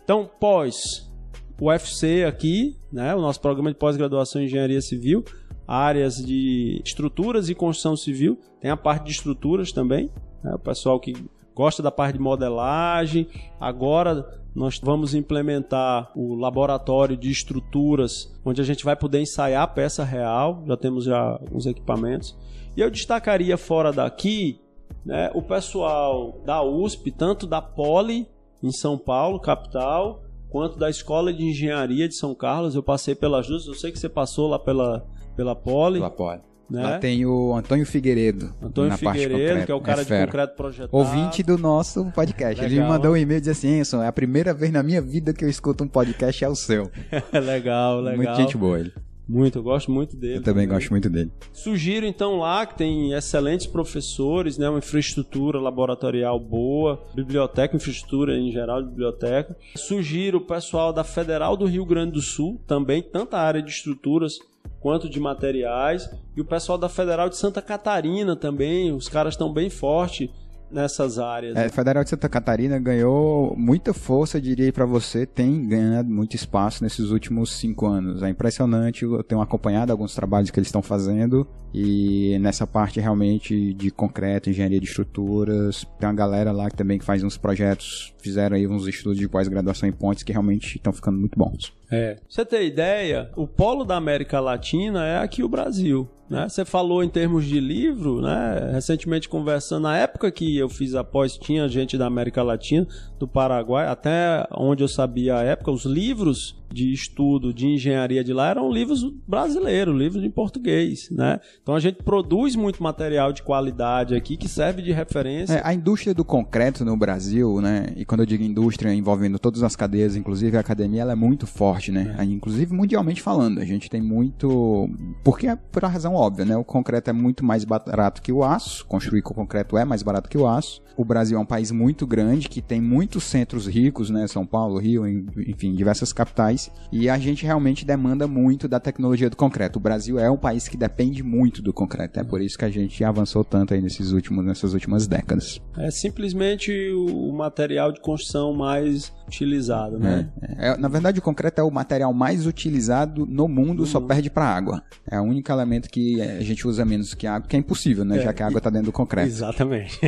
[0.03, 1.11] Então, pós
[1.59, 5.23] o UFC aqui, né, o nosso programa de pós-graduação em engenharia civil,
[5.67, 10.11] áreas de estruturas e construção civil, tem a parte de estruturas também,
[10.43, 11.13] né, o pessoal que
[11.55, 13.27] gosta da parte de modelagem.
[13.59, 19.67] Agora nós vamos implementar o laboratório de estruturas, onde a gente vai poder ensaiar a
[19.67, 22.37] peça real, já temos já alguns equipamentos.
[22.75, 24.59] E eu destacaria fora daqui
[25.05, 28.27] né, o pessoal da USP, tanto da Poli,
[28.63, 32.75] em São Paulo, capital, quanto da Escola de Engenharia de São Carlos.
[32.75, 35.05] Eu passei pelas duas, eu sei que você passou lá pela,
[35.35, 35.99] pela Poli.
[35.99, 36.41] Pela Poli.
[36.67, 36.81] Né?
[36.81, 38.51] Lá tem o Antônio Figueiredo.
[38.59, 40.97] Antônio Figueiredo, que é o cara é de concreto projetado.
[40.97, 42.59] Ouvinte do nosso podcast.
[42.59, 42.65] Legal.
[42.65, 45.31] Ele me mandou um e-mail e disse assim: é a primeira vez na minha vida
[45.31, 46.89] que eu escuto um podcast é o seu.
[47.31, 48.17] legal, legal.
[48.17, 48.91] Muita gente boa ele.
[49.27, 50.37] Muito, eu gosto muito dele.
[50.37, 51.31] Eu também, também, gosto muito dele.
[51.51, 58.51] Sugiro então lá que tem excelentes professores, né, uma infraestrutura laboratorial boa, biblioteca, infraestrutura em
[58.51, 59.57] geral de biblioteca.
[59.75, 64.39] Sugiro o pessoal da Federal do Rio Grande do Sul, também tanta área de estruturas
[64.79, 69.51] quanto de materiais, e o pessoal da Federal de Santa Catarina também, os caras estão
[69.51, 70.29] bem fortes
[70.75, 71.55] nessas áreas.
[71.55, 76.83] É, Federal de Santa Catarina ganhou muita força, diria para você, tem ganhado muito espaço
[76.83, 78.21] nesses últimos cinco anos.
[78.21, 83.73] É impressionante, eu tenho acompanhado alguns trabalhos que eles estão fazendo e nessa parte realmente
[83.73, 88.55] de concreto, engenharia de estruturas, tem uma galera lá que também faz uns projetos, fizeram
[88.55, 91.73] aí uns estudos de pós-graduação em pontes que realmente estão ficando muito bons.
[91.91, 92.17] É.
[92.27, 96.09] Você ter ideia, o polo da América Latina é aqui o Brasil.
[96.29, 96.49] Né?
[96.49, 98.71] Você falou em termos de livro, né?
[98.73, 102.87] recentemente conversando, na época que eu fiz a pós, tinha gente da América Latina,
[103.19, 108.33] do Paraguai, até onde eu sabia a época, os livros de estudo de engenharia de
[108.33, 111.39] lá eram livros brasileiros, livros em português, né?
[111.61, 115.53] Então a gente produz muito material de qualidade aqui que serve de referência.
[115.53, 117.93] É, a indústria do concreto no Brasil, né?
[117.95, 121.47] E quando eu digo indústria envolvendo todas as cadeias, inclusive a academia, ela é muito
[121.47, 122.13] forte, né?
[122.19, 122.25] É.
[122.25, 124.89] Inclusive mundialmente falando, a gente tem muito,
[125.23, 126.57] porque é por a razão óbvia, né?
[126.57, 130.29] O concreto é muito mais barato que o aço, construir com concreto é mais barato
[130.29, 130.81] que o aço.
[130.97, 134.27] O Brasil é um país muito grande que tem muitos centros ricos, né?
[134.27, 136.64] São Paulo, Rio, enfim, diversas capitais.
[136.91, 139.77] E a gente realmente demanda muito da tecnologia do concreto.
[139.77, 142.19] O Brasil é um país que depende muito do concreto.
[142.19, 145.59] É por isso que a gente avançou tanto aí nesses últimos, nessas últimas décadas.
[145.77, 150.29] É simplesmente o material de construção mais utilizado, né?
[150.41, 153.85] É, é, na verdade, o concreto é o material mais utilizado no mundo, uhum.
[153.85, 154.83] só perde para água.
[155.09, 158.19] É o único elemento que a gente usa menos que água, que é impossível, né?
[158.19, 159.27] É, Já que a água está dentro do concreto.
[159.27, 159.99] Exatamente.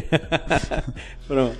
[1.28, 1.58] Pronto.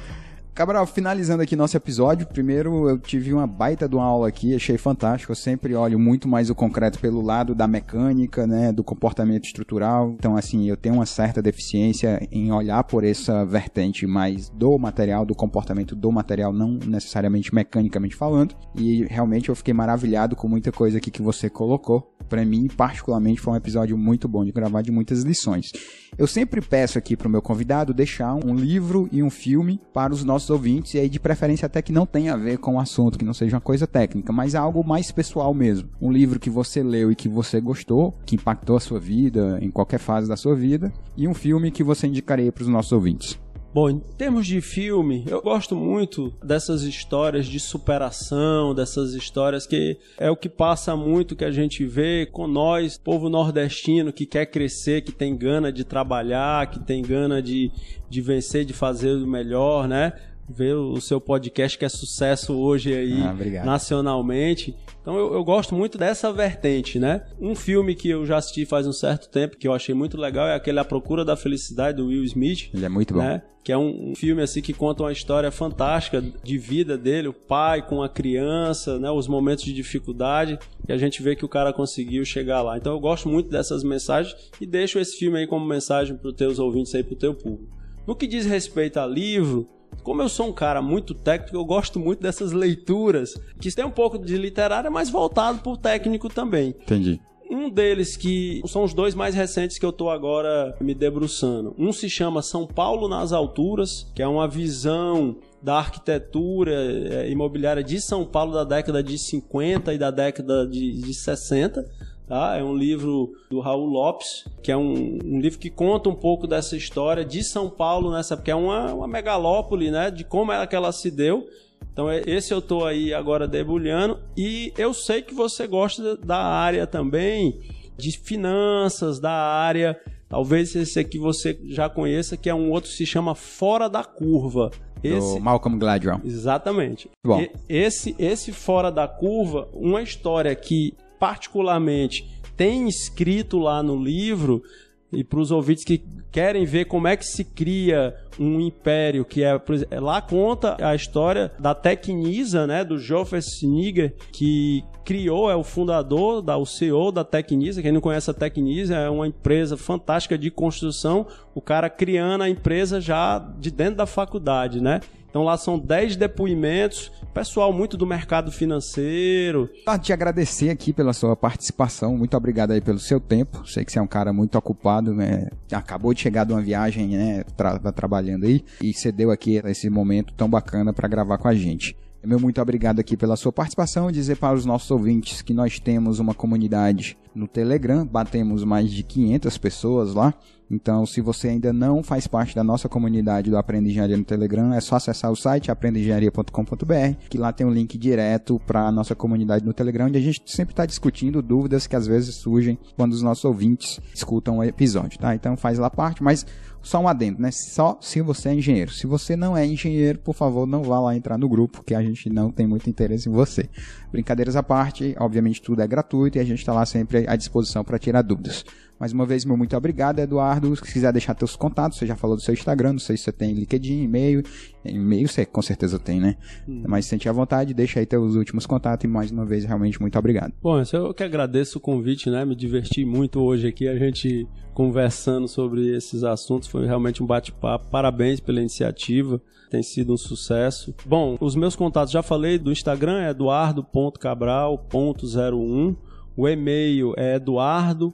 [0.58, 4.76] Cabral, finalizando aqui nosso episódio, primeiro eu tive uma baita de uma aula aqui, achei
[4.76, 5.32] fantástico.
[5.32, 10.16] Eu sempre olho muito mais o concreto pelo lado da mecânica, né, do comportamento estrutural.
[10.18, 15.28] Então, assim, eu tenho uma certa deficiência em olhar por essa vertente mais do material,
[15.28, 18.56] do comportamento do material, não necessariamente mecanicamente falando.
[18.76, 22.16] E realmente eu fiquei maravilhado com muita coisa aqui que você colocou.
[22.28, 25.72] Para mim, particularmente, foi um episódio muito bom de gravar de muitas lições.
[26.18, 30.12] Eu sempre peço aqui para o meu convidado deixar um livro e um filme para
[30.12, 32.76] os nossos nossos ouvintes, e aí de preferência até que não tenha a ver com
[32.76, 35.90] o assunto, que não seja uma coisa técnica, mas algo mais pessoal mesmo.
[36.02, 39.70] Um livro que você leu e que você gostou, que impactou a sua vida, em
[39.70, 43.38] qualquer fase da sua vida, e um filme que você indicaria para os nossos ouvintes.
[43.74, 49.98] Bom, em termos de filme, eu gosto muito dessas histórias de superação, dessas histórias que
[50.18, 54.48] é o que passa muito que a gente vê com nós, povo nordestino que quer
[54.48, 57.70] crescer, que tem gana de trabalhar, que tem gana de,
[58.10, 60.14] de vencer, de fazer o melhor, né?
[60.50, 64.76] Ver o seu podcast que é sucesso hoje aí ah, nacionalmente.
[65.02, 67.26] Então eu, eu, gosto muito dessa vertente, né?
[67.40, 70.48] Um filme que eu já assisti faz um certo tempo, que eu achei muito legal,
[70.48, 72.70] é aquele A Procura da Felicidade, do Will Smith.
[72.74, 73.20] Ele é muito bom.
[73.20, 73.42] Né?
[73.64, 77.34] Que é um, um filme assim que conta uma história fantástica de vida dele, o
[77.34, 79.12] pai com a criança, né?
[79.12, 82.78] Os momentos de dificuldade, e a gente vê que o cara conseguiu chegar lá.
[82.78, 86.36] Então eu gosto muito dessas mensagens e deixo esse filme aí como mensagem para os
[86.36, 87.76] teus ouvintes aí, para o teu público.
[88.08, 89.68] No que diz respeito a livro,
[90.08, 93.92] como eu sou um cara muito técnico, eu gosto muito dessas leituras, que tem um
[93.92, 96.70] pouco de literária, mas voltado para o técnico também.
[96.70, 97.20] Entendi.
[97.52, 101.76] Um deles que são os dois mais recentes que eu estou agora me debruçando.
[101.78, 107.84] Um se chama São Paulo nas Alturas, que é uma visão da arquitetura é, imobiliária
[107.84, 111.86] de São Paulo da década de 50 e da década de, de 60
[112.28, 112.58] Tá?
[112.58, 116.46] É um livro do Raul Lopes, que é um, um, livro que conta um pouco
[116.46, 120.12] dessa história de São Paulo nessa, porque é uma, uma megalópole, né?
[120.12, 121.48] De como é que ela se deu.
[121.94, 126.38] Então é, esse eu estou aí agora debulhando e eu sei que você gosta da
[126.38, 127.62] área também
[127.96, 132.98] de finanças, da área, talvez esse aqui você já conheça, que é um outro que
[132.98, 134.70] se chama Fora da Curva.
[135.02, 136.20] Esse, do Malcolm Gladwell.
[136.26, 137.10] Exatamente.
[137.24, 137.42] Bom.
[137.42, 144.64] E, esse, esse Fora da Curva, uma história que particularmente tem escrito lá no livro
[145.12, 149.42] e para os ouvintes que querem ver como é que se cria um império, que
[149.42, 149.60] é,
[150.00, 156.42] lá conta a história da Tecnisa, né, do Joseph Sniger, que criou, é o fundador,
[156.42, 157.82] da, o CEO da Tecnisa.
[157.82, 161.26] Quem não conhece a Tecnisa, é uma empresa fantástica de construção.
[161.56, 165.00] O cara criando a empresa já de dentro da faculdade, né?
[165.30, 169.70] Então lá são 10 depoimentos, pessoal muito do mercado financeiro.
[169.86, 173.68] Ah, te agradecer aqui pela sua participação, muito obrigado aí pelo seu tempo.
[173.68, 175.50] Sei que você é um cara muito ocupado, né?
[175.72, 177.44] acabou de chegar de uma viagem, né?
[177.56, 181.54] Tra tá trabalhando aí e cedeu aqui esse momento tão bacana para gravar com a
[181.54, 181.96] gente.
[182.28, 184.12] Meu muito obrigado aqui pela sua participação.
[184.12, 189.02] Dizer para os nossos ouvintes que nós temos uma comunidade no Telegram, batemos mais de
[189.02, 190.34] 500 pessoas lá.
[190.70, 194.74] Então, se você ainda não faz parte da nossa comunidade do Aprenda Engenharia no Telegram,
[194.74, 199.16] é só acessar o site aprendaengenharia.com.br, que lá tem um link direto para a nossa
[199.16, 203.14] comunidade no Telegram, onde a gente sempre está discutindo dúvidas que às vezes surgem quando
[203.14, 205.34] os nossos ouvintes escutam o episódio, tá?
[205.34, 206.46] Então faz lá parte, mas
[206.82, 207.52] só um adendo, né?
[207.52, 208.92] Só se você é engenheiro.
[208.92, 212.02] Se você não é engenheiro, por favor, não vá lá entrar no grupo, que a
[212.02, 213.70] gente não tem muito interesse em você.
[214.12, 217.84] Brincadeiras à parte, obviamente tudo é gratuito e a gente está lá sempre à disposição
[217.84, 218.64] para tirar dúvidas.
[219.00, 220.76] Mais uma vez, meu muito obrigado, Eduardo.
[220.76, 223.32] Se quiser deixar teus contatos, você já falou do seu Instagram, não sei se você
[223.32, 224.44] tem LinkedIn, e-mail.
[224.90, 226.36] E-mail você com certeza tem, né?
[226.68, 226.84] Hum.
[226.88, 230.18] Mas sente à vontade, deixa aí teus últimos contatos e mais uma vez, realmente, muito
[230.18, 230.54] obrigado.
[230.62, 232.46] Bom, eu que agradeço o convite, né?
[232.46, 236.68] Me diverti muito hoje aqui, a gente conversando sobre esses assuntos.
[236.68, 237.90] Foi realmente um bate-papo.
[237.90, 240.96] Parabéns pela iniciativa tem sido um sucesso.
[241.06, 245.96] Bom, os meus contatos já falei do Instagram é eduardo.cabral.01,
[246.36, 248.14] o e-mail é eduardo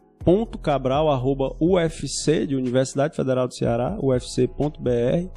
[0.61, 5.29] cabral@ufc de Universidade Federal do Ceará, ufc.br.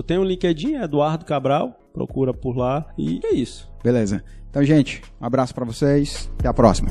[0.00, 3.70] Eu tenho um LinkedIn, Eduardo Cabral, procura por lá e é isso.
[3.84, 4.24] Beleza.
[4.48, 6.88] Então, gente, um abraço para vocês, até a próxima.